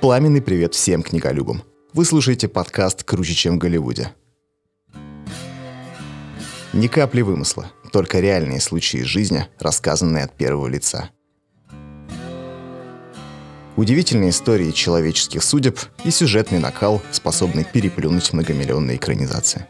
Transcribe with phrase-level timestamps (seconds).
[0.00, 1.62] Пламенный привет всем книголюбам.
[1.92, 4.12] Вы слушаете подкаст «Круче, чем в Голливуде».
[6.72, 11.10] Ни капли вымысла, только реальные случаи из жизни, рассказанные от первого лица.
[13.76, 19.66] Удивительные истории человеческих судеб и сюжетный накал, способный переплюнуть многомиллионные экранизации.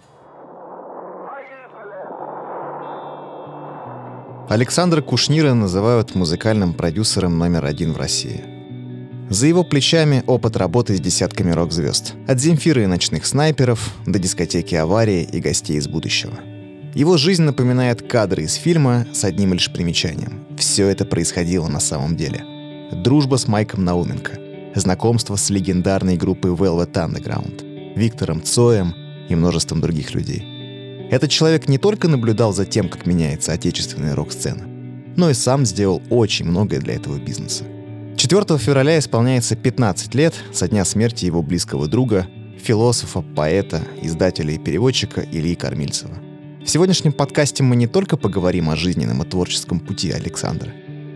[4.49, 8.45] Александра Кушнира называют музыкальным продюсером номер один в России–
[9.29, 12.15] за его плечами опыт работы с десятками рок-звезд.
[12.29, 16.35] От Земфиры и ночных снайперов до дискотеки аварии и гостей из будущего.
[16.95, 20.47] Его жизнь напоминает кадры из фильма с одним лишь примечанием.
[20.57, 22.45] Все это происходило на самом деле.
[22.93, 24.39] Дружба с Майком Науменко,
[24.77, 28.95] знакомство с легендарной группой Velvet Underground, Виктором Цоем
[29.29, 30.56] и множеством других людей.
[31.11, 34.65] Этот человек не только наблюдал за тем, как меняется отечественная рок-сцена,
[35.17, 37.65] но и сам сделал очень многое для этого бизнеса.
[38.17, 42.27] 4 февраля исполняется 15 лет со дня смерти его близкого друга,
[42.61, 46.17] философа, поэта, издателя и переводчика Ильи Кормильцева.
[46.65, 50.73] В сегодняшнем подкасте мы не только поговорим о жизненном и творческом пути Александра,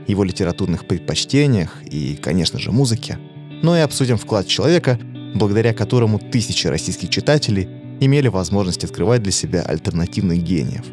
[0.07, 3.19] его литературных предпочтениях и, конечно же, музыке,
[3.63, 5.01] но и обсудим вклад человека,
[5.35, 7.69] благодаря которому тысячи российских читателей
[8.01, 10.85] имели возможность открывать для себя альтернативных гениев,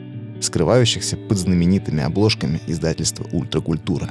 [0.42, 4.10] скрывающихся под знаменитыми обложками издательства «Ультракультура»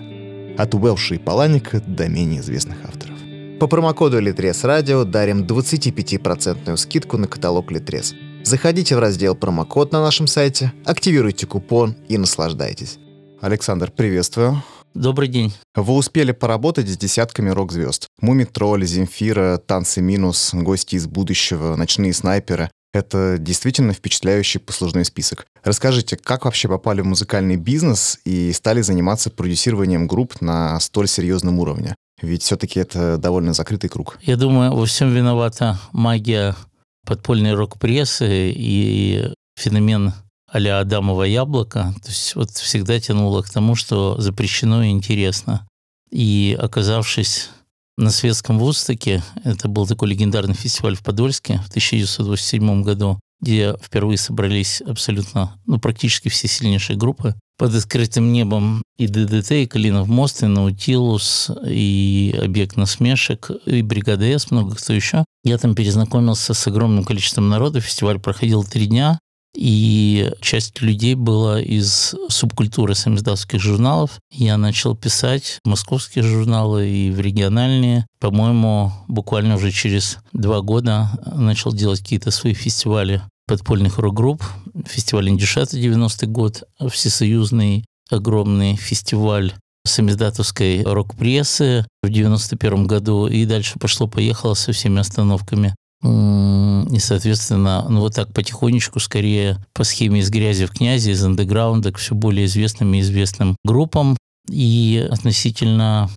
[0.58, 3.16] от Уэлша и Паланика до менее известных авторов.
[3.60, 8.14] По промокоду Литрес Радио дарим 25% скидку на каталог Литрес.
[8.42, 12.98] Заходите в раздел «Промокод» на нашем сайте, активируйте купон и наслаждайтесь.
[13.40, 14.62] Александр, приветствую.
[14.94, 15.52] Добрый день.
[15.74, 18.06] Вы успели поработать с десятками рок-звезд.
[18.22, 22.70] Муми Тролль, Земфира, Танцы Минус, Гости из будущего, Ночные снайперы.
[22.92, 25.46] Это действительно впечатляющий послужной список.
[25.62, 31.58] Расскажите, как вообще попали в музыкальный бизнес и стали заниматься продюсированием групп на столь серьезном
[31.58, 31.94] уровне?
[32.22, 34.18] Ведь все-таки это довольно закрытый круг.
[34.22, 36.56] Я думаю, во всем виновата магия
[37.04, 40.12] подпольной рок-прессы и феномен
[40.50, 41.94] а-ля Адамова яблоко.
[42.02, 45.66] То есть вот всегда тянуло к тому, что запрещено и интересно.
[46.10, 47.50] И оказавшись
[47.96, 49.22] на светском Вудстоке.
[49.44, 55.78] Это был такой легендарный фестиваль в Подольске в 1987 году, где впервые собрались абсолютно, ну,
[55.78, 62.38] практически все сильнейшие группы под открытым небом и ДДТ, и Калинов мост, и Наутилус, и
[62.42, 65.24] Объект насмешек, и Бригада С, много кто еще.
[65.42, 67.80] Я там перезнакомился с огромным количеством народа.
[67.80, 69.18] Фестиваль проходил три дня.
[69.56, 74.20] И часть людей была из субкультуры самиздатских журналов.
[74.30, 78.06] Я начал писать в московские журналы и в региональные.
[78.20, 84.42] По-моему, буквально уже через два года начал делать какие-то свои фестивали подпольных рок-групп.
[84.86, 89.54] Фестиваль Индюшата 90-й год, всесоюзный огромный фестиваль
[89.86, 95.74] самиздатовской рок-прессы в 91 году, и дальше пошло-поехало со всеми остановками.
[96.04, 101.92] И, соответственно, ну вот так потихонечку, скорее по схеме из грязи в князи, из андеграунда
[101.92, 104.16] к все более известным и известным группам.
[104.48, 106.10] И относительно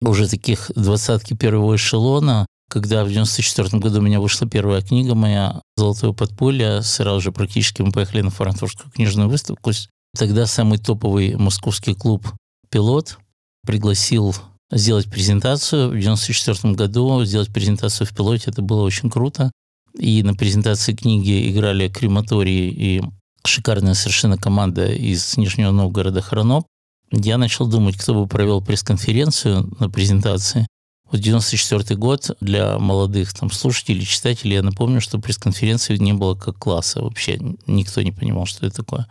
[0.00, 5.60] уже таких двадцатки первого эшелона, когда в 94 году у меня вышла первая книга моя
[5.76, 9.72] «Золотое подполье», сразу же практически мы поехали на франкфуртскую книжную выставку.
[10.16, 12.26] Тогда самый топовый московский клуб
[12.70, 13.18] «Пилот»
[13.66, 14.34] пригласил
[14.70, 15.88] сделать презентацию.
[15.88, 19.50] В 1994 году сделать презентацию в пилоте, это было очень круто.
[19.98, 23.02] И на презентации книги играли крематории и
[23.46, 26.66] шикарная совершенно команда из Нижнего Новгорода «Хроноп».
[27.12, 30.66] Я начал думать, кто бы провел пресс-конференцию на презентации.
[31.10, 36.58] Вот 94 год для молодых там, слушателей, читателей, я напомню, что пресс-конференции не было как
[36.58, 37.38] класса вообще.
[37.66, 39.06] Никто не понимал, что это такое.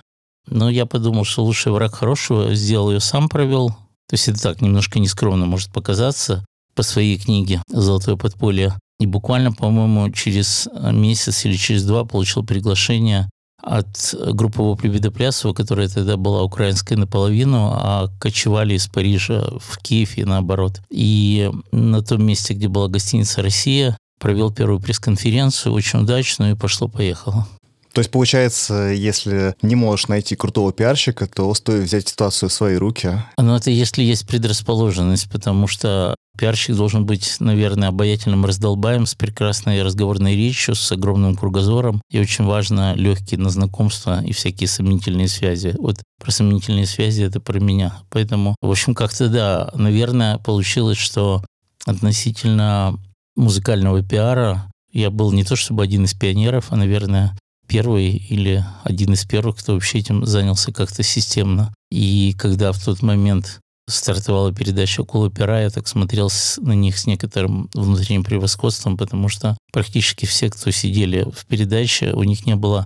[0.48, 3.78] Но я подумал, что лучший враг хорошего, сделал ее сам, провел.
[4.14, 8.78] То есть это так, немножко нескромно может показаться по своей книге «Золотое подполье».
[9.00, 13.28] И буквально, по-моему, через месяц или через два получил приглашение
[13.60, 20.16] от группы Вопли Бедоплясова, которая тогда была украинской наполовину, а кочевали из Парижа в Киев
[20.20, 20.80] и наоборот.
[20.92, 27.48] И на том месте, где была гостиница «Россия», провел первую пресс-конференцию, очень удачную, и пошло-поехало.
[27.94, 32.76] То есть, получается, если не можешь найти крутого пиарщика, то стоит взять ситуацию в свои
[32.76, 33.22] руки.
[33.38, 39.84] Ну, это если есть предрасположенность, потому что пиарщик должен быть, наверное, обаятельным раздолбаем с прекрасной
[39.84, 42.02] разговорной речью, с огромным кругозором.
[42.10, 45.76] И очень важно легкие на знакомства и всякие сомнительные связи.
[45.78, 48.00] Вот про сомнительные связи это про меня.
[48.10, 51.44] Поэтому, в общем, как-то да, наверное, получилось, что
[51.86, 53.00] относительно
[53.36, 57.36] музыкального пиара я был не то чтобы один из пионеров, а, наверное,
[57.74, 61.74] первый или один из первых, кто вообще этим занялся как-то системно.
[61.90, 67.08] И когда в тот момент стартовала передача «Акула пера», я так смотрел на них с
[67.08, 72.86] некоторым внутренним превосходством, потому что практически все, кто сидели в передаче, у них не было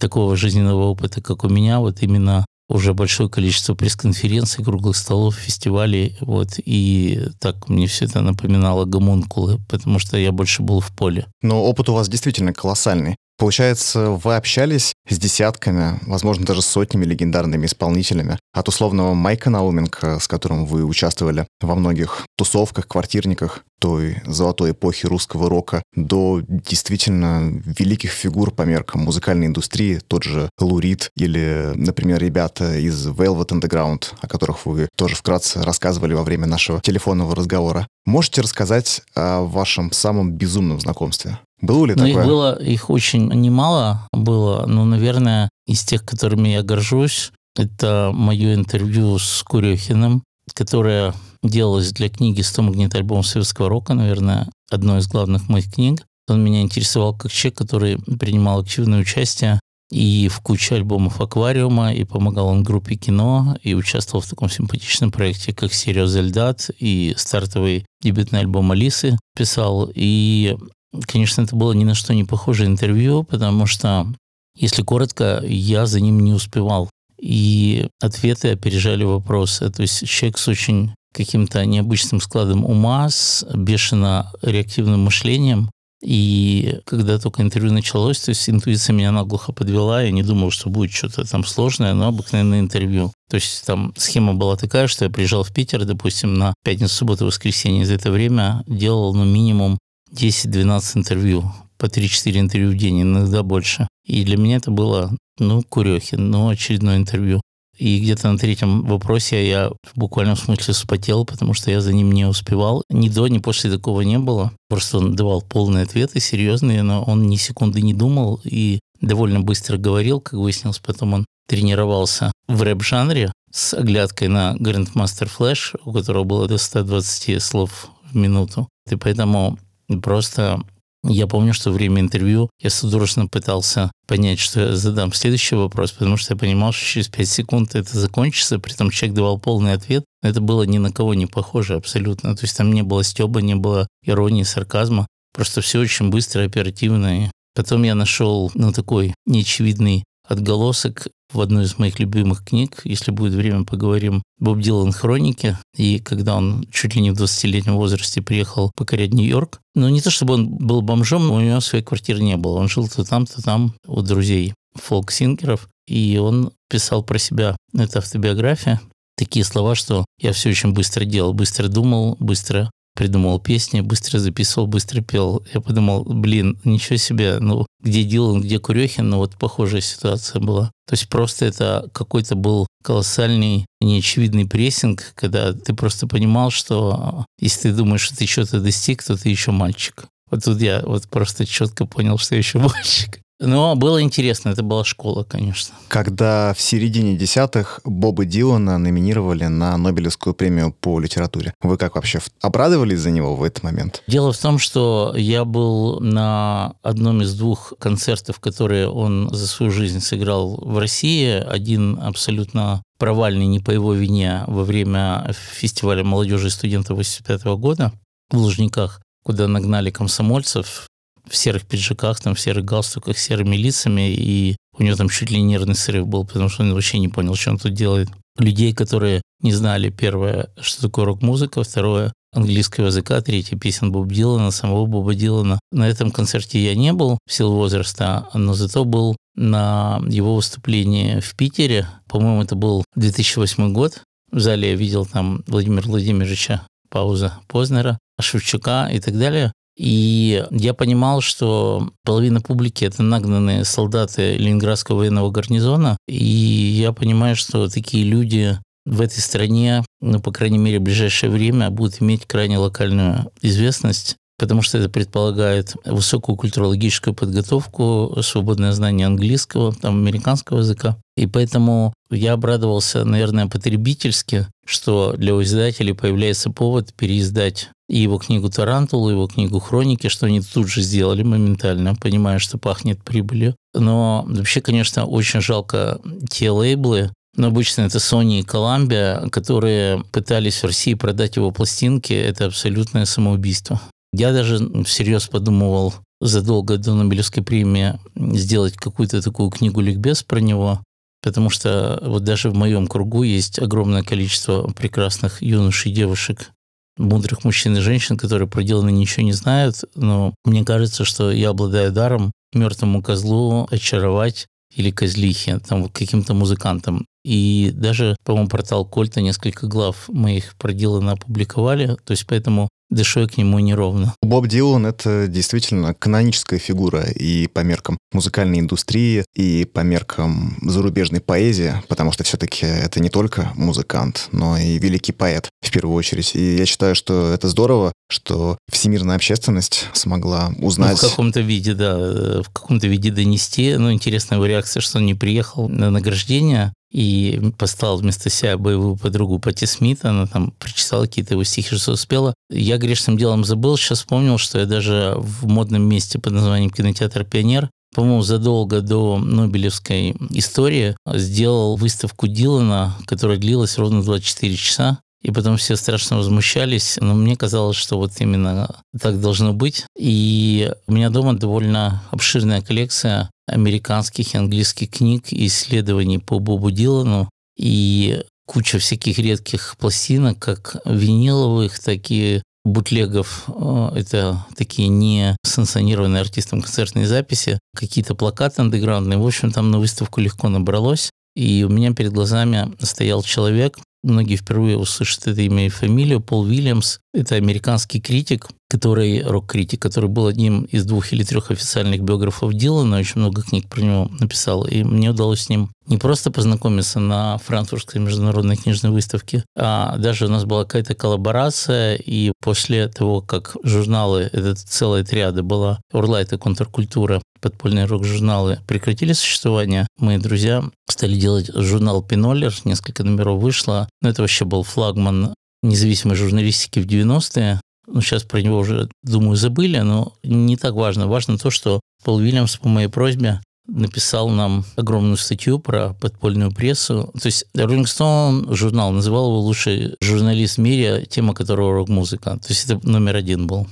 [0.00, 6.14] такого жизненного опыта, как у меня, вот именно уже большое количество пресс-конференций, круглых столов, фестивалей,
[6.20, 11.26] вот, и так мне все это напоминало гомункулы, потому что я больше был в поле.
[11.40, 13.16] Но опыт у вас действительно колоссальный.
[13.38, 18.38] Получается, вы общались с десятками, возможно, даже сотнями легендарными исполнителями.
[18.54, 25.04] От условного Майка Науменко, с которым вы участвовали во многих тусовках, квартирниках той золотой эпохи
[25.04, 32.18] русского рока, до действительно великих фигур по меркам музыкальной индустрии, тот же Лурид или, например,
[32.20, 37.86] ребята из Velvet Underground, о которых вы тоже вкратце рассказывали во время нашего телефонного разговора.
[38.06, 41.38] Можете рассказать о вашем самом безумном знакомстве?
[41.60, 42.22] Было ли ну, такое?
[42.22, 48.54] Их было, их очень немало было, но, наверное, из тех, которыми я горжусь, это мое
[48.54, 50.22] интервью с Курехиным,
[50.54, 56.04] которое делалось для книги «100 магнит-альбом советского рока», наверное, одной из главных моих книг.
[56.28, 59.60] Он меня интересовал как человек, который принимал активное участие
[59.90, 65.12] и в куче альбомов «Аквариума», и помогал он группе «Кино», и участвовал в таком симпатичном
[65.12, 69.88] проекте, как «Серио Зельдат», и стартовый дебютный альбом «Алисы» писал.
[69.94, 70.56] И
[71.06, 74.06] Конечно, это было ни на что не похожее интервью, потому что,
[74.54, 76.90] если коротко, я за ним не успевал.
[77.20, 79.70] И ответы опережали вопросы.
[79.70, 85.70] То есть человек с очень каким-то необычным складом ума, с бешено реактивным мышлением.
[86.02, 90.68] И когда только интервью началось, то есть интуиция меня наглухо подвела, я не думал, что
[90.68, 93.12] будет что-то там сложное, но обыкновенное интервью.
[93.30, 97.24] То есть там схема была такая, что я приезжал в Питер, допустим, на пятницу, субботу,
[97.24, 97.86] воскресенье.
[97.86, 99.78] За это время делал ну, минимум
[100.12, 103.88] 10-12 интервью, по 3-4 интервью в день, иногда больше.
[104.04, 107.40] И для меня это было, ну, Курехин, ну, очередное интервью.
[107.78, 112.10] И где-то на третьем вопросе я в буквальном смысле вспотел, потому что я за ним
[112.10, 112.82] не успевал.
[112.88, 114.52] Ни до, ни после такого не было.
[114.68, 119.76] Просто он давал полные ответы, серьезные, но он ни секунды не думал и довольно быстро
[119.76, 120.78] говорил, как выяснилось.
[120.78, 127.42] Потом он тренировался в рэп-жанре с оглядкой на Grandmaster Flash, у которого было до 120
[127.42, 128.68] слов в минуту.
[128.90, 129.58] И поэтому
[130.02, 130.62] Просто
[131.08, 136.16] я помню, что время интервью я судорожно пытался понять, что я задам следующий вопрос, потому
[136.16, 140.04] что я понимал, что через 5 секунд это закончится, при этом человек давал полный ответ.
[140.22, 142.34] Это было ни на кого не похоже абсолютно.
[142.34, 145.06] То есть там не было стеба, не было иронии, сарказма.
[145.32, 147.26] Просто все очень быстро, оперативно.
[147.26, 153.10] И потом я нашел, ну, такой неочевидный отголосок в одной из моих любимых книг, если
[153.10, 155.58] будет время, поговорим, Боб Дилан «Хроники».
[155.76, 160.10] И когда он чуть ли не в 20-летнем возрасте приехал покорять Нью-Йорк, ну, не то
[160.10, 162.58] чтобы он был бомжом, у него своей квартиры не было.
[162.58, 165.68] Он жил то там, то там у друзей фолк-сингеров.
[165.86, 168.80] И он писал про себя, это автобиография,
[169.16, 174.66] такие слова, что я все очень быстро делал, быстро думал, быстро придумал песни, быстро записывал,
[174.66, 175.44] быстро пел.
[175.52, 180.72] Я подумал, блин, ничего себе, ну, где Дилан, где Курехин, ну, вот похожая ситуация была.
[180.88, 187.70] То есть просто это какой-то был колоссальный, неочевидный прессинг, когда ты просто понимал, что если
[187.70, 190.06] ты думаешь, что ты что-то достиг, то ты еще мальчик.
[190.30, 193.20] Вот тут я вот просто четко понял, что я еще мальчик.
[193.38, 195.74] Но было интересно, это была школа, конечно.
[195.88, 202.20] Когда в середине десятых Боба Дилана номинировали на Нобелевскую премию по литературе, вы как вообще
[202.40, 204.02] обрадовались за него в этот момент?
[204.06, 209.70] Дело в том, что я был на одном из двух концертов, которые он за свою
[209.70, 211.28] жизнь сыграл в России.
[211.28, 217.92] Один абсолютно провальный не по его вине во время фестиваля молодежи и студентов 85 года
[218.30, 220.86] в Лужниках куда нагнали комсомольцев,
[221.28, 225.38] в серых пиджаках, там, в серых галстуках, серыми лицами, и у него там чуть ли
[225.38, 228.08] не нервный срыв был, потому что он вообще не понял, что он тут делает.
[228.38, 234.50] Людей, которые не знали, первое, что такое рок-музыка, второе, английского языка, третье, песен Боб Дилана,
[234.50, 235.58] самого Боба Дилана.
[235.72, 241.20] На этом концерте я не был в силу возраста, но зато был на его выступлении
[241.20, 241.88] в Питере.
[242.08, 244.02] По-моему, это был 2008 год.
[244.30, 249.52] В зале я видел там Владимира Владимировича Пауза Познера, Шевчука и так далее.
[249.76, 255.98] И я понимал, что половина публики– это нагнанные солдаты Ленинградского военного гарнизона.
[256.08, 261.30] И я понимаю, что такие люди в этой стране, ну, по крайней мере, в ближайшее
[261.30, 269.06] время будут иметь крайне локальную известность потому что это предполагает высокую культурологическую подготовку, свободное знание
[269.06, 270.96] английского, там, американского языка.
[271.16, 278.48] И поэтому я обрадовался, наверное, потребительски, что для издателей появляется повод переиздать и его книгу
[278.50, 283.54] «Тарантул», и его книгу «Хроники», что они тут же сделали моментально, понимая, что пахнет прибылью.
[283.74, 290.62] Но вообще, конечно, очень жалко те лейблы, но обычно это Sony и Columbia, которые пытались
[290.62, 292.14] в России продать его пластинки.
[292.14, 293.80] Это абсолютное самоубийство.
[294.12, 300.80] Я даже всерьез подумывал задолго до Нобелевской премии сделать какую-то такую книгу-ликбез про него,
[301.22, 306.52] потому что вот даже в моем кругу есть огромное количество прекрасных юношей и девушек,
[306.96, 311.92] мудрых мужчин и женщин, которые про ничего не знают, но мне кажется, что я обладаю
[311.92, 317.06] даром мертвому козлу очаровать или козлихе, там, каким-то музыкантам.
[317.26, 323.26] И даже, по-моему, портал Кольта несколько глав моих про Дилана опубликовали, то есть поэтому душой
[323.26, 324.14] к нему неровно.
[324.22, 331.20] Боб Дилан— это действительно каноническая фигура и по меркам музыкальной индустрии, и по меркам зарубежной
[331.20, 336.36] поэзии, потому что все-таки это не только музыкант, но и великий поэт в первую очередь.
[336.36, 341.02] И я считаю, что это здорово, что всемирная общественность смогла узнать...
[341.02, 343.76] Ну, в каком-то виде, да, в каком-то виде донести.
[343.76, 348.96] Ну, интересная его реакция, что он не приехал на награждение, и послал вместо себя боевую
[348.96, 352.32] подругу Пати Смит, она там прочитала какие-то его стихи, что успела.
[352.50, 357.24] Я грешным делом забыл, сейчас вспомнил, что я даже в модном месте под названием кинотеатр
[357.24, 364.98] «Пионер» по-моему, задолго до Нобелевской истории сделал выставку Дилана, которая длилась ровно 24 часа.
[365.22, 369.86] И потом все страшно возмущались, но мне казалось, что вот именно так должно быть.
[369.98, 377.28] И у меня дома довольно обширная коллекция американских и английских книг исследований по Бобу Дилану.
[377.56, 383.44] И куча всяких редких пластинок, как виниловых, так и бутлегов.
[383.48, 389.18] Э, это такие не санкционированные артистом концертные записи, какие-то плакаты андеграундные.
[389.18, 391.10] В общем, там на выставку легко набралось.
[391.34, 396.44] И у меня перед глазами стоял человек, многие впервые услышат это имя и фамилию, Пол
[396.44, 396.98] Уильямс.
[397.12, 402.98] Это американский критик, который, рок-критик, который был одним из двух или трех официальных биографов Дилана,
[402.98, 407.38] очень много книг про него написал, и мне удалось с ним не просто познакомиться на
[407.38, 413.56] франкфуртской международной книжной выставке, а даже у нас была какая-то коллаборация, и после того, как
[413.62, 421.14] журналы, это целая триада была, Урлайт и Контркультура, подпольные рок-журналы прекратили существование, мои друзья стали
[421.14, 427.60] делать журнал «Пиноллер», несколько номеров вышло, но это вообще был флагман независимой журналистики в 90-е,
[427.86, 431.06] ну, сейчас про него уже, думаю, забыли, но не так важно.
[431.06, 437.10] Важно то, что Пол Уильямс по моей просьбе написал нам огромную статью про подпольную прессу.
[437.20, 442.38] То есть Rolling Stone журнал называл его лучший журналист в мире, тема которого рок-музыка.
[442.38, 443.66] То есть это номер один был.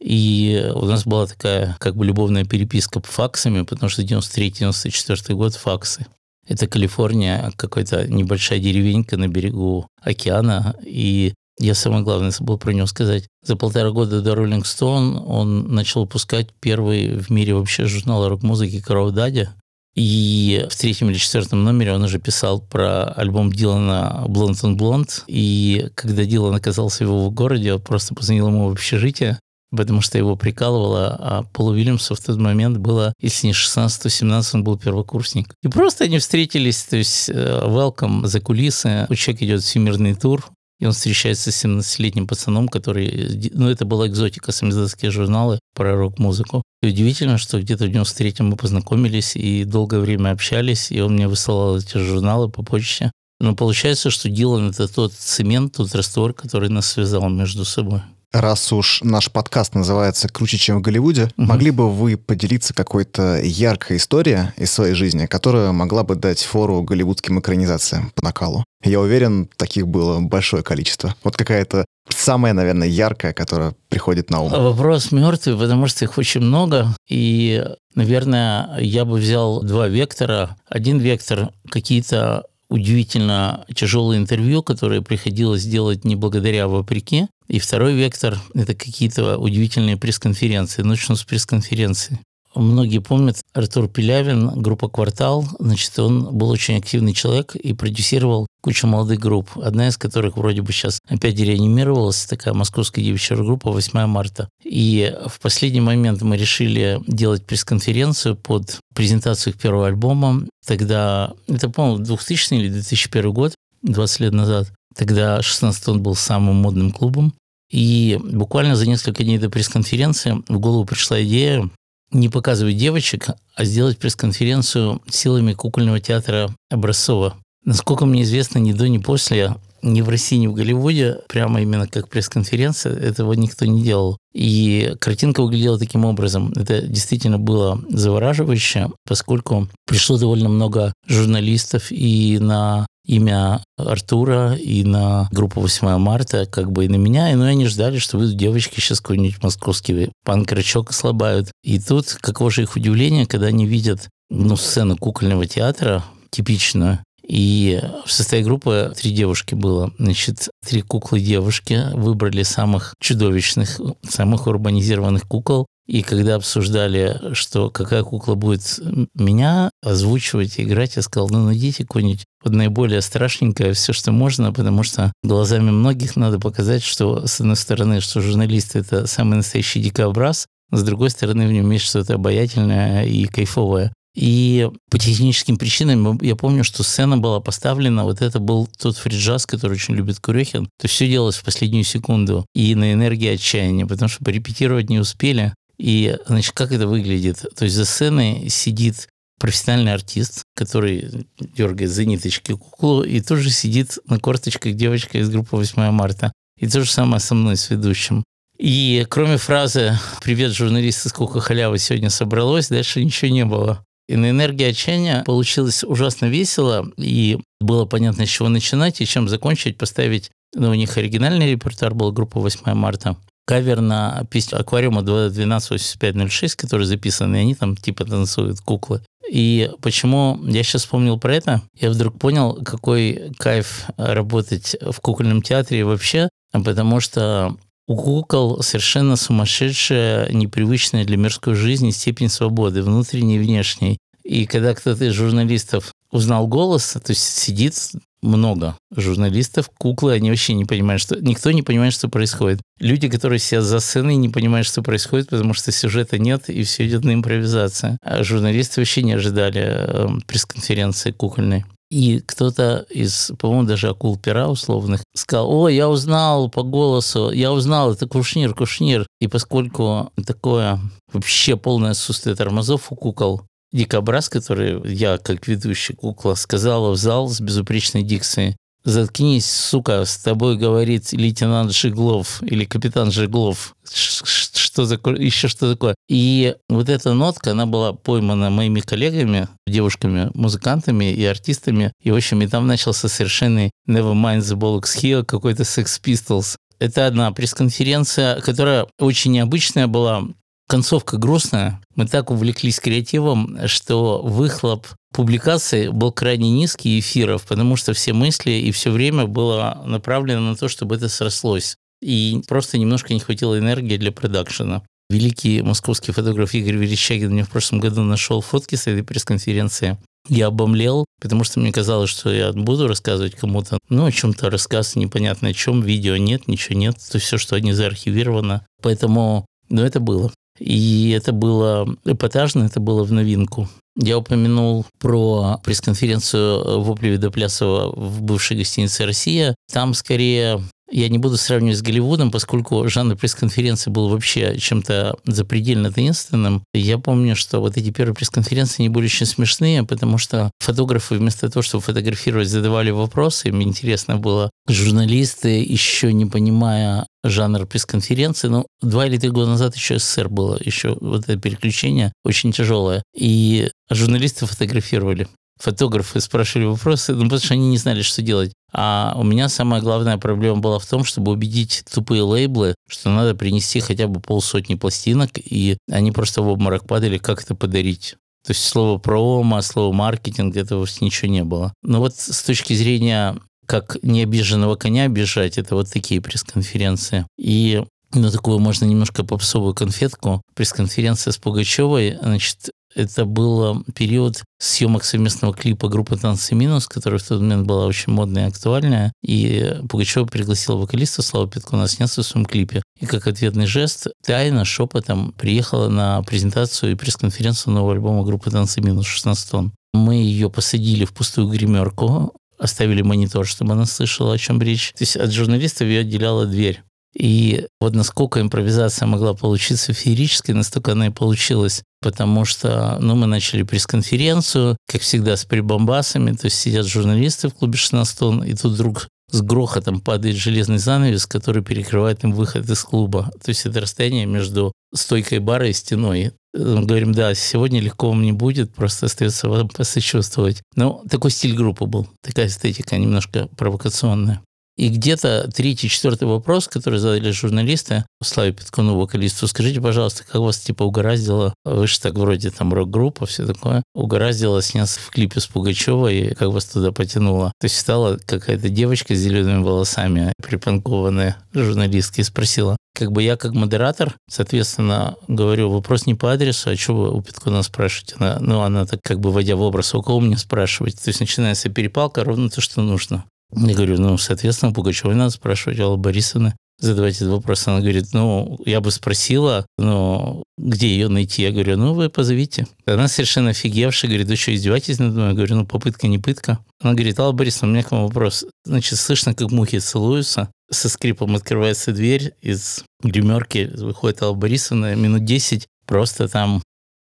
[0.00, 5.54] И у нас была такая как бы любовная переписка по факсами, потому что 93-94 год
[5.54, 6.06] факсы.
[6.46, 12.86] Это Калифорния, какая-то небольшая деревенька на берегу океана, и я самое главное забыл про него
[12.86, 13.28] сказать.
[13.44, 18.80] За полтора года до Rolling Stone он начал выпускать первый в мире вообще журнал рок-музыки
[18.80, 19.48] «Коров Дади».
[19.94, 25.24] И в третьем или четвертом номере он уже писал про альбом Дилана «Blonde on Blonde».
[25.26, 29.38] И когда Дилан оказался в его городе, он просто позвонил ему в общежитие,
[29.70, 34.08] потому что его прикалывало, а Полу Вильямсу в тот момент было, если не 16, то
[34.08, 35.54] 17, он был первокурсник.
[35.62, 40.50] И просто они встретились, то есть э, welcome за кулисы, у человека идет всемирный тур,
[40.82, 43.50] и он встречается с 17-летним пацаном, который...
[43.52, 46.64] Ну, это была экзотика, самиздатские журналы про рок-музыку.
[46.82, 51.28] И удивительно, что где-то в 93-м мы познакомились и долгое время общались, и он мне
[51.28, 53.12] высылал эти журналы по почте.
[53.38, 58.02] Но получается, что Дилан— это тот цемент, тот раствор, который нас связал между собой.
[58.32, 61.32] Раз уж наш подкаст называется «Круче, чем в Голливуде», угу.
[61.36, 66.82] могли бы вы поделиться какой-то яркой историей из своей жизни, которая могла бы дать фору
[66.82, 68.64] голливудским экранизациям по накалу?
[68.84, 71.14] Я уверен, таких было большое количество.
[71.22, 74.50] Вот какая-то самая, наверное, яркая, которая приходит на ум.
[74.50, 76.88] Вопрос мертвый, потому что их очень много.
[77.08, 80.56] И, наверное, я бы взял два вектора.
[80.68, 87.26] Один вектор– какие-то удивительно тяжелые интервью, которые приходилось делать не благодаря, а вопреки.
[87.46, 90.82] И второй вектор– это какие-то удивительные пресс-конференции.
[90.82, 92.18] Начну с пресс-конференции.
[92.54, 95.46] Многие помнят Артур Пелявин, группа «Квартал».
[95.58, 100.60] Значит, он был очень активный человек и продюсировал кучу молодых групп, одна из которых вроде
[100.62, 104.48] бы сейчас опять реанимировалась, такая московская девичья группа 8 марта.
[104.62, 110.46] И в последний момент мы решили делать пресс-конференцию под презентацию их первого альбома.
[110.66, 114.72] Тогда, это, по-моему, 2000 или 2001 год, 20 лет назад.
[114.94, 117.32] Тогда 16 он был самым модным клубом.
[117.70, 121.70] И буквально за несколько дней до пресс-конференции в голову пришла идея
[122.12, 127.36] не показывать девочек, а сделать пресс-конференцию силами кукольного театра Образцова.
[127.64, 131.86] Насколько мне известно, ни до, ни после, ни в России, ни в Голливуде, прямо именно
[131.86, 134.18] как пресс-конференция, этого никто не делал.
[134.32, 136.52] И картинка выглядела таким образом.
[136.56, 145.28] Это действительно было завораживающе, поскольку пришло довольно много журналистов и на имя Артура и на
[145.32, 148.80] группу 8 марта, как бы и на меня, и ну, они ждали, что выйдут девочки
[148.80, 151.50] сейчас какой-нибудь московский панк-рачок ослабают.
[151.62, 157.80] И тут каково же их удивление, когда они видят ну, сцену кукольного театра, типичную, и
[158.04, 159.92] в составе группы три девушки было.
[159.98, 165.66] Значит, три куклы-девушки выбрали самых чудовищных, самых урбанизированных кукол.
[165.86, 168.80] И когда обсуждали, что какая кукла будет
[169.14, 174.52] меня озвучивать и играть, я сказал, ну, найдите какую-нибудь вот наиболее страшненькое, все, что можно,
[174.52, 179.80] потому что глазами многих надо показать, что, с одной стороны, что журналист– это самый настоящий
[179.80, 183.92] дикобраз, с другой стороны, в нем есть что-то обаятельное и кайфовое.
[184.14, 189.46] И по техническим причинам я помню, что сцена была поставлена, вот это был тот фриджаз,
[189.46, 190.68] который очень любит Курехин.
[190.80, 195.54] То все делалось в последнюю секунду и на энергии отчаяния, потому что порепетировать не успели.
[195.82, 197.44] И, значит, как это выглядит?
[197.56, 199.08] То есть за сценой сидит
[199.40, 205.56] профессиональный артист, который дергает за ниточки куклу, и тоже сидит на корточках девочка из группы
[205.56, 206.30] 8 марта.
[206.60, 208.22] И то же самое со мной, с ведущим.
[208.58, 213.84] И кроме фразы «Привет, журналисты, сколько халявы сегодня собралось», дальше ничего не было.
[214.08, 219.28] И на энергии отчаяния получилось ужасно весело, и было понятно, с чего начинать и чем
[219.28, 225.02] закончить, поставить, ну, у них оригинальный репертуар был, группа 8 марта, кавер на песню «Аквариума
[225.02, 229.02] 128506», который записан, и они там типа танцуют куклы.
[229.30, 235.42] И почему я сейчас вспомнил про это, я вдруг понял, какой кайф работать в кукольном
[235.42, 237.56] театре вообще, потому что
[237.86, 243.98] у кукол совершенно сумасшедшая, непривычная для мирской жизни степень свободы, внутренней и внешней.
[244.24, 247.74] И когда кто-то из журналистов узнал голос, то есть сидит
[248.22, 251.16] много журналистов, куклы, они вообще не понимают, что...
[251.20, 252.60] Никто не понимает, что происходит.
[252.78, 256.86] Люди, которые сидят за сценой, не понимают, что происходит, потому что сюжета нет, и все
[256.86, 257.98] идет на импровизацию.
[258.02, 261.64] А журналисты вообще не ожидали э, пресс-конференции кукольной.
[261.90, 267.52] И кто-то из, по-моему, даже акул пера условных сказал, о, я узнал по голосу, я
[267.52, 269.06] узнал, это Кушнир, Кушнир.
[269.20, 270.80] И поскольку такое
[271.12, 277.28] вообще полное отсутствие тормозов у кукол, Дикобраз, который я, как ведущий кукла, сказала в зал
[277.28, 283.76] с безупречной дикцией, Заткнись, сука, с тобой говорит лейтенант Жиглов или капитан Жиглов.
[283.84, 285.94] Что такое, еще что такое.
[286.08, 291.92] И вот эта нотка, она была поймана моими коллегами, девушками, музыкантами и артистами.
[292.02, 296.56] И, в общем, и там начался совершенный Nevermind the Bollocks Here, какой-то Sex Pistols.
[296.80, 300.24] Это одна пресс-конференция, которая очень необычная была.
[300.72, 301.82] Концовка грустная.
[301.96, 308.52] Мы так увлеклись креативом, что выхлоп публикаций был крайне низкий эфиров, потому что все мысли
[308.52, 311.76] и все время было направлено на то, чтобы это срослось.
[312.00, 314.82] И просто немножко не хватило энергии для продакшена.
[315.10, 319.98] Великий московский фотограф Игорь Верещагин мне в прошлом году нашел фотки с этой пресс-конференции.
[320.30, 324.96] Я обомлел, потому что мне казалось, что я буду рассказывать кому-то, ну, о чем-то рассказ,
[324.96, 328.64] непонятно о чем, видео нет, ничего нет, то все, что они заархивировано.
[328.80, 330.32] Поэтому, ну, это было.
[330.62, 333.68] И это было эпатажно, это было в новинку.
[333.96, 339.54] Я упомянул про пресс-конференцию в Оплеве Плясова в бывшей гостинице «Россия».
[339.70, 345.90] Там скорее я не буду сравнивать с Голливудом, поскольку жанр пресс-конференции был вообще чем-то запредельно
[345.90, 346.64] таинственным.
[346.74, 351.48] Я помню, что вот эти первые пресс-конференции, они были очень смешные, потому что фотографы вместо
[351.48, 353.48] того, чтобы фотографировать, задавали вопросы.
[353.48, 354.50] Им интересно было.
[354.68, 360.58] Журналисты, еще не понимая жанр пресс-конференции, ну, два или три года назад еще СССР было,
[360.62, 363.02] еще вот это переключение очень тяжелое.
[363.16, 365.28] И журналисты фотографировали
[365.62, 368.52] фотографы спрашивали вопросы, ну, потому что они не знали, что делать.
[368.72, 373.34] А у меня самая главная проблема была в том, чтобы убедить тупые лейблы, что надо
[373.34, 378.16] принести хотя бы полсотни пластинок, и они просто в обморок падали, как это подарить.
[378.44, 381.72] То есть слово промо, слово маркетинг, этого ничего не было.
[381.82, 387.26] Но вот с точки зрения как необиженного коня бежать, это вот такие пресс-конференции.
[387.38, 387.82] И
[388.12, 390.42] ну, такую можно немножко попсовую конфетку.
[390.54, 397.26] Пресс-конференция с Пугачевой, значит, это был период съемок совместного клипа группы «Танцы минус», которая в
[397.26, 399.12] тот момент была очень модная и актуальная.
[399.22, 402.82] И Пугачева пригласила вокалиста Славу Петкуна сняться в своем клипе.
[403.00, 408.80] И как ответный жест тайно, шепотом приехала на презентацию и пресс-конференцию нового альбома группы «Танцы
[408.80, 409.72] минус» 16 тонн.
[409.94, 414.92] Мы ее посадили в пустую гримерку, оставили монитор, чтобы она слышала, о чем речь.
[414.92, 416.82] То есть от журналистов ее отделяла дверь.
[417.14, 421.82] И вот насколько импровизация могла получиться феерической, настолько она и получилась.
[422.00, 426.32] Потому что ну, мы начали пресс-конференцию, как всегда, с прибамбасами.
[426.32, 430.78] То есть сидят журналисты в клубе 16 тонн, и тут вдруг с грохотом падает железный
[430.78, 433.30] занавес, который перекрывает им выход из клуба.
[433.42, 436.32] То есть это расстояние между стойкой бара и стеной.
[436.54, 440.62] говорим, да, сегодня легко вам не будет, просто остается вам посочувствовать.
[440.76, 444.42] Ну, такой стиль группы был, такая эстетика немножко провокационная.
[444.76, 450.58] И где-то третий, четвертый вопрос, который задали журналисты Славе Петкуну, вокалисту, скажите, пожалуйста, как вас
[450.58, 455.46] типа угораздило, вы же так вроде там рок-группа, все такое, угораздило сняться в клипе с
[455.46, 457.52] Пугачева и как вас туда потянуло?
[457.60, 463.36] То есть стала какая-то девочка с зелеными волосами, припанкованная журналистка, и спросила, как бы я
[463.36, 468.16] как модератор, соответственно, говорю, вопрос не по адресу, а что вы у Петкуна спрашиваете?
[468.18, 471.00] Она, ну, она так как бы вводя в образ, у кого мне спрашивать?
[471.02, 473.24] То есть начинается перепалка, ровно то, что нужно.
[473.54, 477.66] Я говорю, ну, соответственно, Пугачевой надо спрашивать, Алла Борисовна задавать этот вопрос.
[477.68, 481.42] Она говорит, ну, я бы спросила, но где ее найти?
[481.42, 482.66] Я говорю, ну, вы позовите.
[482.86, 485.28] Она совершенно офигевшая, говорит, вы что, издеваетесь надо мной?
[485.28, 486.58] Я говорю, ну, попытка не пытка.
[486.80, 488.44] Она говорит, Алла Борисовна, у меня к вам вопрос.
[488.64, 495.24] Значит, слышно, как мухи целуются, со скрипом открывается дверь, из гримерки выходит Алла Борисовна, минут
[495.24, 496.62] 10 просто там,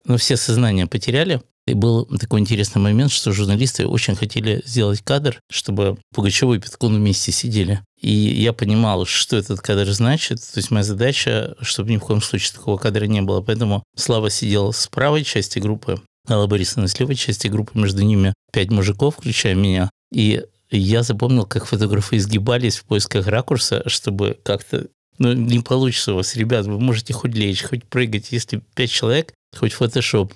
[0.04, 1.40] ну, все сознание потеряли.
[1.66, 6.96] И был такой интересный момент, что журналисты очень хотели сделать кадр, чтобы Пугачева и Петкун
[6.96, 7.80] вместе сидели.
[8.00, 10.40] И я понимал, что этот кадр значит.
[10.40, 13.40] То есть моя задача, чтобы ни в коем случае такого кадра не было.
[13.40, 17.78] Поэтому Слава сидел с правой части группы, Алла Борисовна с левой части группы.
[17.78, 19.88] Между ними пять мужиков, включая меня.
[20.12, 26.16] И я запомнил, как фотографы изгибались в поисках ракурса, чтобы как-то ну, не получится у
[26.16, 30.34] вас, ребят, вы можете хоть лечь, хоть прыгать, если пять человек, хоть фотошоп.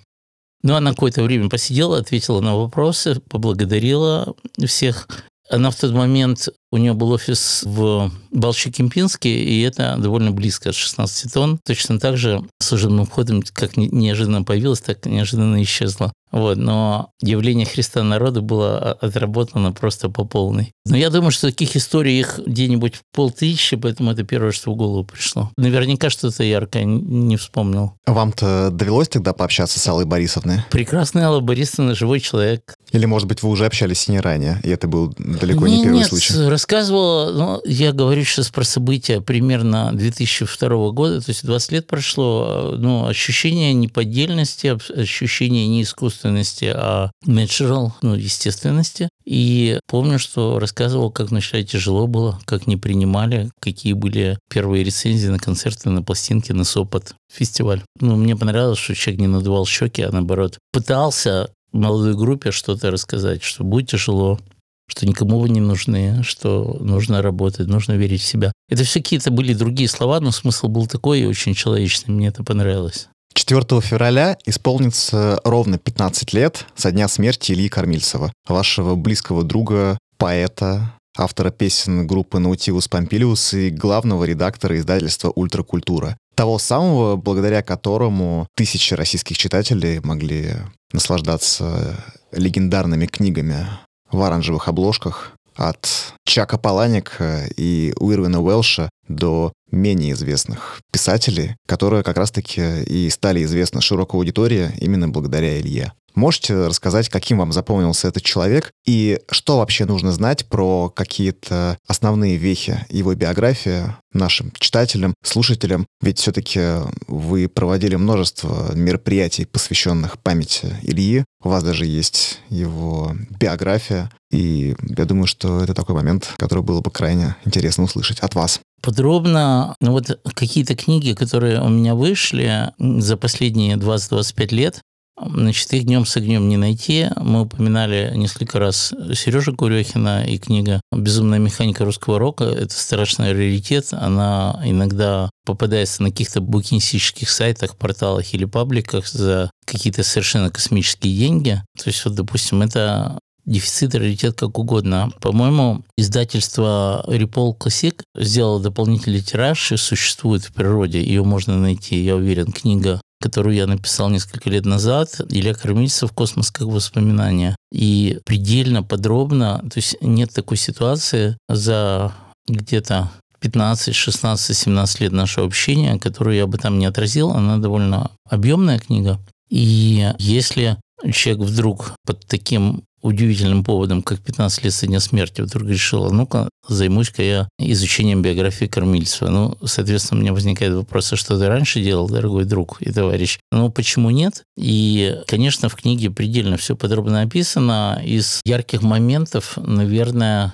[0.63, 4.35] Ну, она какое-то время посидела, ответила на вопросы, поблагодарила
[4.67, 5.09] всех.
[5.51, 10.75] Она в тот момент, у нее был офис в Балче-Кемпинске, и это довольно близко от
[10.75, 11.59] 16 тонн.
[11.65, 16.13] Точно так же служебным входом, как неожиданно появилась, так неожиданно исчезла.
[16.31, 20.73] Вот, но явление Христа народа было отработано просто по полной.
[20.87, 25.05] Но я думаю, что таких историй их где-нибудь полтысячи, поэтому это первое, что в голову
[25.05, 25.51] пришло.
[25.57, 27.95] Наверняка что-то яркое не вспомнил.
[28.07, 30.65] Вам-то довелось тогда пообщаться с Аллой Борисовной?
[30.71, 32.75] Прекрасная Алла Борисовна, живой человек.
[32.93, 35.83] Или, может быть, вы уже общались с ней ранее, и это был далеко не, не
[35.85, 36.35] первый нет, случай?
[36.59, 42.75] Рассказывала, ну, я говорю сейчас про события примерно 2002 года, то есть 20 лет прошло,
[42.77, 49.09] ну, ощущение неподдельности, ощущение не искусственности, а natural, ну, естественности.
[49.25, 55.29] И помню, что рассказывал, как вначале тяжело было, как не принимали, какие были первые рецензии
[55.29, 57.83] на концерты, на пластинки, на Сопот фестиваль.
[58.01, 63.45] Ну, мне понравилось, что человек не надувал щеки, а наоборот пытался молодой группе что-то рассказать,
[63.45, 64.41] что будет тяжело,
[64.89, 68.53] что никому вы не нужны, что нужно работать, нужно верить в себя.
[68.69, 72.13] Это все какие-то были другие слова, но смысл был такой и очень человечный.
[72.13, 73.09] Мне это понравилось.
[73.35, 80.95] 4 февраля исполнится ровно 15 лет со дня смерти Ильи Кормильцева, вашего близкого друга, поэта,
[81.17, 86.17] автора песен группы Наутилус Помпилиус и главного редактора издательства «Ультракультура».
[86.35, 90.55] Того самого, благодаря которому тысячи российских читателей могли
[90.93, 91.97] наслаждаться
[92.33, 93.67] легендарными книгами
[94.11, 102.17] в оранжевых обложках от Чака Паланика и Уирвина Уэлша до менее известных писателей, которые как
[102.17, 105.93] раз-таки и стали известны широкой аудитории именно благодаря Илье.
[106.19, 112.37] Можете рассказать, каким вам запомнился этот человек и что вообще нужно знать про какие-то основные
[112.37, 115.87] вехи его биографии нашим читателям, слушателям?
[116.03, 116.61] Ведь все-таки
[117.07, 121.25] вы проводили множество мероприятий, посвященных памяти Ильи.
[121.45, 124.11] У вас даже есть его биография.
[124.33, 128.59] И я думаю, что это такой момент, который было бы крайне интересно услышать от вас
[128.81, 129.75] подробно.
[129.81, 134.81] Ну, вот какие-то книги, которые у меня вышли за последние 20-25 лет,
[135.21, 137.09] Значит, их днем с огнем не найти.
[137.17, 142.45] Мы упоминали несколько раз Сережа Курехина и книга «Безумная механика русского рока».
[142.45, 143.89] Это страшный раритет.
[143.93, 151.63] Она иногда попадается на каких-то букинистических сайтах, порталах или пабликах за какие-то совершенно космические деньги.
[151.77, 155.11] То есть, вот, допустим, это дефицит раритет как угодно.
[155.21, 161.03] По-моему, издательство Repol Classic сделало дополнительный тираж и существует в природе.
[161.03, 162.53] Ее можно найти, я уверен.
[162.53, 167.57] Книга которую я написал несколько лет назад, Илья Кормильцев «Космос как воспоминание».
[167.73, 172.13] И предельно подробно, то есть нет такой ситуации за
[172.47, 177.31] где-то 15, 16, 17 лет нашего общения, которую я бы там не отразил.
[177.31, 179.21] Она довольно объемная книга.
[179.49, 180.77] И если
[181.13, 186.49] человек вдруг под таким удивительным поводом, как 15 лет со дня смерти, вдруг решила, ну-ка,
[186.69, 189.31] займусь-ка я изучением биографии Кормильцева.
[189.31, 193.39] Ну, соответственно, у меня возникает вопрос, а что ты раньше делал, дорогой друг и товарищ?
[193.51, 194.43] Ну, почему нет?
[194.57, 198.01] И, конечно, в книге предельно все подробно описано.
[198.05, 200.53] Из ярких моментов, наверное,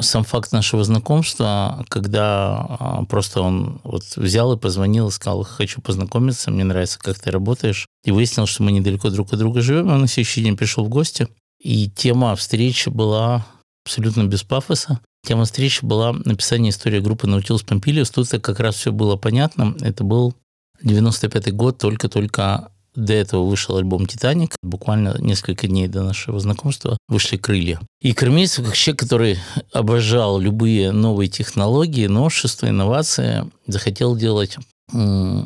[0.00, 5.80] сам факт нашего знакомства, когда а, просто он вот взял и позвонил и сказал, хочу
[5.80, 7.86] познакомиться, мне нравится, как ты работаешь.
[8.04, 9.90] И выяснил, что мы недалеко друг от друга живем.
[9.90, 11.28] Он на следующий день пришел в гости.
[11.60, 13.46] И тема встречи была
[13.84, 15.00] абсолютно без пафоса.
[15.26, 18.10] Тема встречи была написание истории группы Наутилус Помпилиус.
[18.10, 19.76] Тут как раз все было понятно.
[19.80, 20.34] Это был
[20.82, 24.56] 95-й год, только-только до этого вышел альбом «Титаник».
[24.62, 27.80] Буквально несколько дней до нашего знакомства вышли «Крылья».
[28.00, 29.38] И Кормильцев, как человек, который
[29.72, 34.56] обожал любые новые технологии, новшества, инновации, захотел делать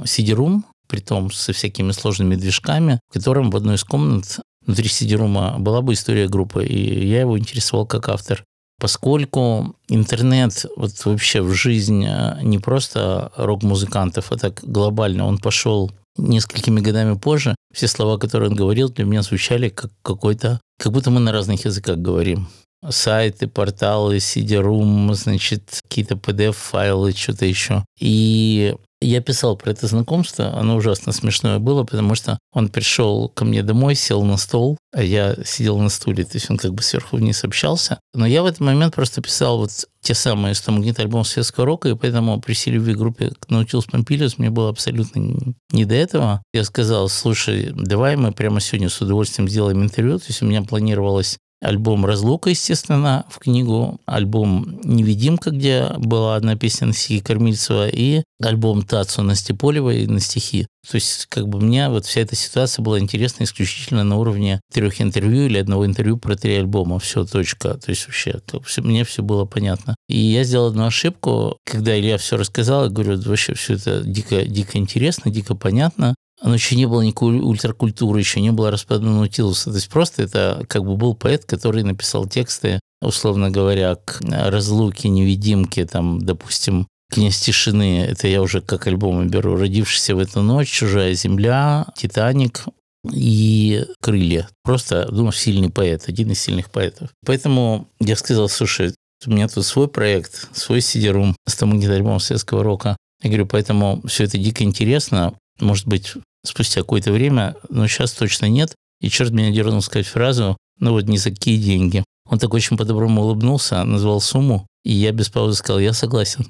[0.06, 5.82] сидерум, притом со всякими сложными движками, в котором в одной из комнат внутри сидерума была
[5.82, 8.44] бы история группы, и я его интересовал как автор.
[8.80, 12.06] Поскольку интернет вот вообще в жизнь
[12.42, 18.56] не просто рок-музыкантов, а так глобально, он пошел несколькими годами позже все слова, которые он
[18.56, 22.48] говорил, для меня звучали как какой-то, как будто мы на разных языках говорим.
[22.88, 27.84] Сайты, порталы, CD-ROOM, значит, какие-то PDF-файлы, что-то еще.
[27.98, 33.44] И я писал про это знакомство, оно ужасно смешное было, потому что он пришел ко
[33.44, 36.82] мне домой, сел на стол, а я сидел на стуле, то есть он как бы
[36.82, 38.00] сверху вниз общался.
[38.14, 39.70] Но я в этот момент просто писал вот
[40.00, 44.50] те самые 100 магнит альбом светского рока, и поэтому при любви группе Наутилус Помпилиус мне
[44.50, 46.42] было абсолютно не до этого.
[46.52, 50.18] Я сказал, слушай, давай мы прямо сегодня с удовольствием сделаем интервью.
[50.18, 56.56] То есть у меня планировалось альбом «Разлука», естественно, в книгу, альбом «Невидимка», где была одна
[56.56, 60.66] песня стихи Кормильцева, и альбом «Тацу» на Степолевой на стихи.
[60.88, 65.00] То есть, как бы мне вот вся эта ситуация была интересна исключительно на уровне трех
[65.00, 66.98] интервью или одного интервью про три альбома.
[66.98, 67.74] Все, точка.
[67.74, 69.96] То есть, вообще, все, мне все было понятно.
[70.08, 74.44] И я сделал одну ошибку, когда Илья все рассказал, я говорю, вообще все это дико,
[74.44, 79.70] дико интересно, дико понятно оно еще не было никакой ультракультуры, еще не было распада Наутилуса.
[79.70, 85.08] То есть просто это как бы был поэт, который написал тексты, условно говоря, к разлуке,
[85.08, 89.56] невидимке, там, допустим, «Князь тишины»— это я уже как альбомы беру.
[89.56, 92.64] «Родившийся в эту ночь», «Чужая земля», «Титаник»,
[93.12, 94.48] и «Крылья».
[94.62, 97.10] Просто, думаю, сильный поэт, один из сильных поэтов.
[97.24, 98.94] Поэтому я сказал, слушай,
[99.26, 102.96] у меня тут свой проект, свой сидерум с тому альбом советского рока.
[103.22, 105.34] Я говорю, поэтому все это дико интересно.
[105.60, 106.14] Может быть,
[106.44, 108.74] спустя какое-то время, но сейчас точно нет.
[109.00, 112.04] И черт меня дернул сказать фразу, ну вот не за какие деньги.
[112.28, 116.46] Он так очень по-доброму улыбнулся, назвал сумму, и я без паузы сказал, я согласен.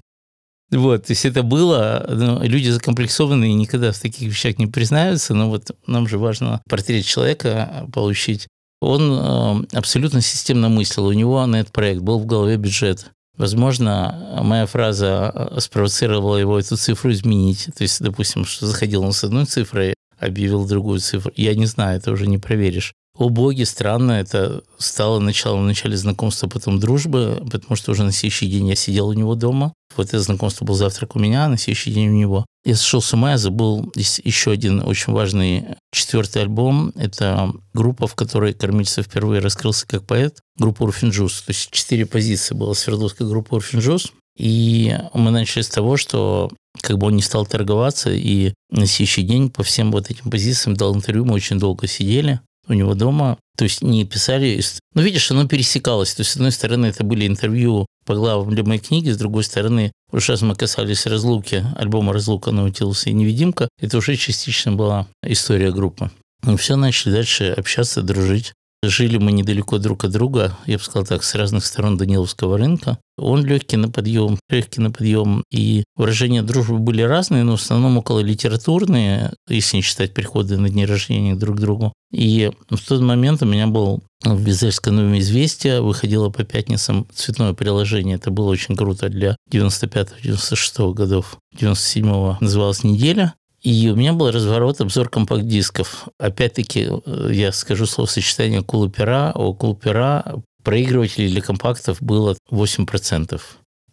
[0.70, 5.48] Вот, то есть это было, ну, люди закомплексованные никогда в таких вещах не признаются, но
[5.48, 8.48] вот нам же важно портрет человека получить.
[8.80, 13.10] Он э, абсолютно системно мыслил, у него на этот проект был в голове бюджет.
[13.36, 17.68] Возможно, моя фраза э, спровоцировала его эту цифру изменить.
[17.76, 21.32] То есть, допустим, что заходил он с одной цифрой, объявил другую цифру.
[21.34, 22.94] Я не знаю, это уже не проверишь.
[23.16, 28.10] О боги, странно, это стало началом в начале знакомства, потом дружбы, потому что уже на
[28.10, 29.72] следующий день я сидел у него дома.
[29.96, 32.44] Вот это знакомство был завтрак у меня, а на следующий день у него.
[32.64, 36.92] Я сошел с ума, я забыл еще один очень важный четвертый альбом.
[36.96, 41.42] Это группа, в которой Кормильцев впервые раскрылся как поэт, группа Урфинджус.
[41.42, 44.12] То есть четыре позиции была Свердловская группа Урфинджус.
[44.36, 46.50] И мы начали с того, что
[46.80, 50.76] как бы он не стал торговаться, и на следующий день по всем вот этим позициям
[50.76, 53.38] дал интервью, мы очень долго сидели у него дома.
[53.56, 54.60] То есть не писали...
[54.94, 56.14] Ну, видишь, оно пересекалось.
[56.14, 59.92] То есть, с одной стороны, это были интервью по главам моей книги, с другой стороны,
[60.12, 65.72] уже сейчас мы касались разлуки, альбома «Разлука» Наутилуса и «Невидимка», это уже частично была история
[65.72, 66.10] группы.
[66.42, 68.52] Мы все начали дальше общаться, дружить.
[68.88, 72.98] Жили мы недалеко друг от друга, я бы сказал так, с разных сторон Даниловского рынка.
[73.16, 75.44] Он легкий на подъем, легкий на подъем.
[75.50, 80.68] И выражения дружбы были разные, но в основном около литературные, если не считать приходы на
[80.68, 81.92] дни рождения друг к другу.
[82.12, 87.52] И в тот момент у меня был в Безельское новое известие, выходило по пятницам цветное
[87.54, 88.16] приложение.
[88.16, 91.38] Это было очень круто для 95-96 годов.
[91.56, 93.34] 97-го называлось «Неделя».
[93.64, 96.08] И у меня был разворот, обзор компакт-дисков.
[96.18, 99.32] Опять-таки, э, я скажу словосочетание Кулупера.
[99.34, 103.40] У Кулупера проигрывателей для компактов было 8%.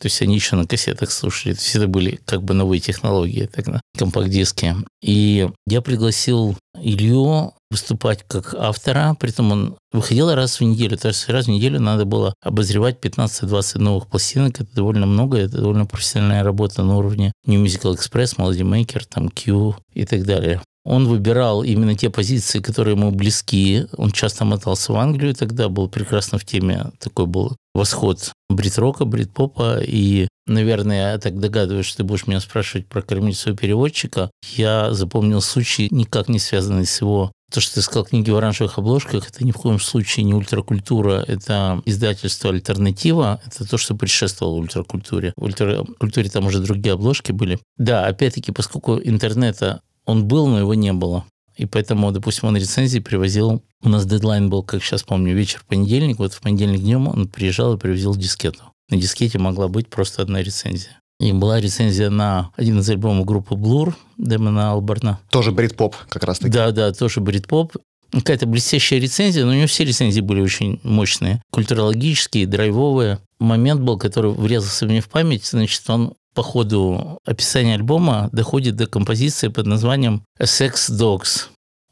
[0.01, 1.53] То есть они еще на кассетах слушали.
[1.53, 4.75] То есть это были как бы новые технологии, так на компакт-диске.
[5.03, 11.09] И я пригласил Илью выступать как автора, при этом он выходил раз в неделю, то
[11.09, 15.85] есть раз в неделю надо было обозревать 15-20 новых пластинок, это довольно много, это довольно
[15.85, 20.61] профессиональная работа на уровне New Musical Express, Melody Maker, там Q и так далее.
[20.83, 23.85] Он выбирал именно те позиции, которые ему близки.
[23.97, 26.91] Он часто мотался в Англию тогда, был прекрасно в теме.
[26.99, 29.79] Такой был восход брит-рока, брит-попа.
[29.81, 34.31] И, наверное, я так догадываюсь, что ты будешь меня спрашивать про кормильцевого переводчика.
[34.55, 38.77] Я запомнил случай, никак не связанный с его то, что ты сказал, книги в оранжевых
[38.77, 44.55] обложках, это ни в коем случае не ультракультура, это издательство «Альтернатива», это то, что предшествовало
[44.55, 45.33] ультракультуре.
[45.35, 47.59] В ультракультуре там уже другие обложки были.
[47.77, 51.25] Да, опять-таки, поскольку интернета он был, но его не было.
[51.55, 53.61] И поэтому, допустим, он рецензии привозил.
[53.83, 56.19] У нас дедлайн был, как сейчас помню, вечер понедельник.
[56.19, 58.63] Вот в понедельник днем он приезжал и привозил дискету.
[58.89, 60.99] На дискете могла быть просто одна рецензия.
[61.19, 65.19] И была рецензия на один из альбомов группы Blur, Дэмона Алберна.
[65.29, 66.51] Тоже брит-поп как раз таки.
[66.51, 67.77] Да, да, тоже брит-поп.
[68.11, 71.41] Какая-то блестящая рецензия, но у него все рецензии были очень мощные.
[71.51, 73.19] Культурологические, драйвовые.
[73.39, 75.45] Момент был, который врезался мне в память.
[75.45, 81.47] Значит, он по ходу описания альбома доходит до композиции под названием «Sex Dogs».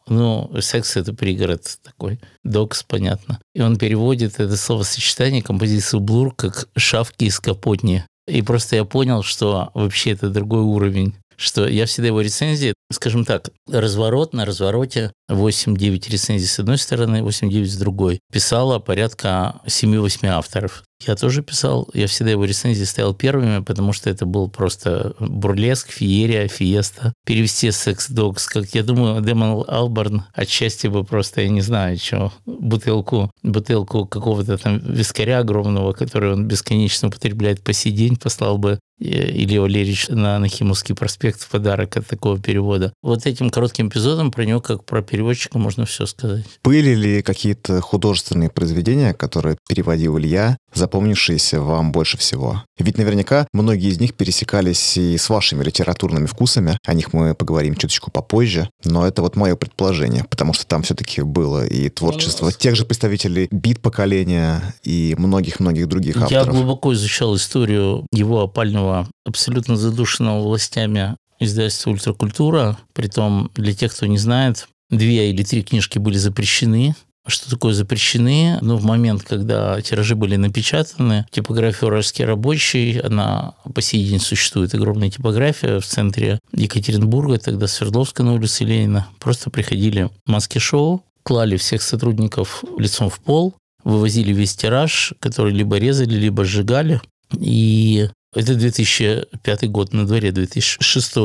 [0.08, 2.20] Ну, секс– это пригород такой.
[2.44, 3.40] Докс, понятно.
[3.54, 8.06] И он переводит это словосочетание, композицию Блур, как «шавки из капотни».
[8.28, 13.24] И просто я понял, что вообще это другой уровень что я всегда его рецензии, скажем
[13.24, 18.20] так, разворот на развороте 8-9 рецензий с одной стороны, 8-9 с другой.
[18.32, 20.84] Писала порядка 7-8 авторов.
[21.06, 25.92] Я тоже писал, я всегда его рецензии ставил первыми, потому что это был просто бурлеск,
[25.92, 27.14] феерия, фиеста.
[27.26, 32.34] Перевести секс догс, как я думаю, Дэмон Алборн отчасти бы просто, я не знаю, что,
[32.46, 38.80] бутылку, бутылку какого-то там вискаря огромного, который он бесконечно употребляет по сей день, послал бы
[39.00, 42.92] Илья Валерьевич на Нахимовский проспект в подарок от такого перевода.
[43.02, 46.44] Вот этим коротким эпизодом про него, как про переводчика, можно все сказать.
[46.66, 50.58] Были ли какие-то художественные произведения, которые переводил Илья,
[50.90, 52.64] запомнившиеся вам больше всего?
[52.80, 56.78] Ведь наверняка многие из них пересекались и с вашими литературными вкусами.
[56.86, 58.70] О них мы поговорим чуточку попозже.
[58.84, 63.48] Но это вот мое предположение, потому что там все-таки было и творчество тех же представителей
[63.52, 66.32] бит-поколения и многих-многих других авторов.
[66.32, 72.78] Я глубоко изучал историю его опального, абсолютно задушенного властями издательства «Ультракультура».
[72.94, 76.96] Притом, для тех, кто не знает, две или три книжки были запрещены
[77.30, 78.58] что такое запрещены?
[78.62, 84.74] Ну, в момент, когда тиражи были напечатаны, типография «Уральский рабочий», она по сей день существует,
[84.74, 89.08] огромная типография в центре Екатеринбурга, тогда Свердловска на улице Ленина.
[89.20, 96.16] Просто приходили маски-шоу, клали всех сотрудников лицом в пол, вывозили весь тираж, который либо резали,
[96.16, 97.02] либо сжигали.
[97.40, 101.18] И это 2005 год, на дворе 2006.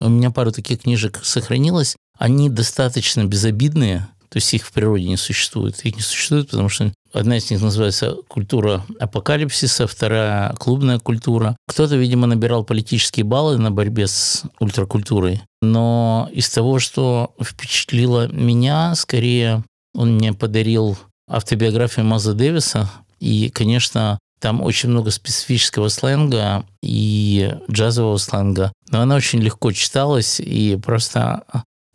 [0.00, 1.96] У меня пару таких книжек сохранилось.
[2.18, 5.78] Они достаточно безобидные, то есть их в природе не существует.
[5.84, 11.56] Их не существует, потому что одна из них называется культура апокалипсиса, вторая– клубная культура.
[11.68, 15.42] Кто-то, видимо, набирал политические баллы на борьбе с ультракультурой.
[15.62, 22.90] Но из того, что впечатлило меня, скорее он мне подарил автобиографию Маза Дэвиса.
[23.18, 30.40] И, конечно, там очень много специфического сленга и джазового сленга, но она очень легко читалась,
[30.40, 31.44] и просто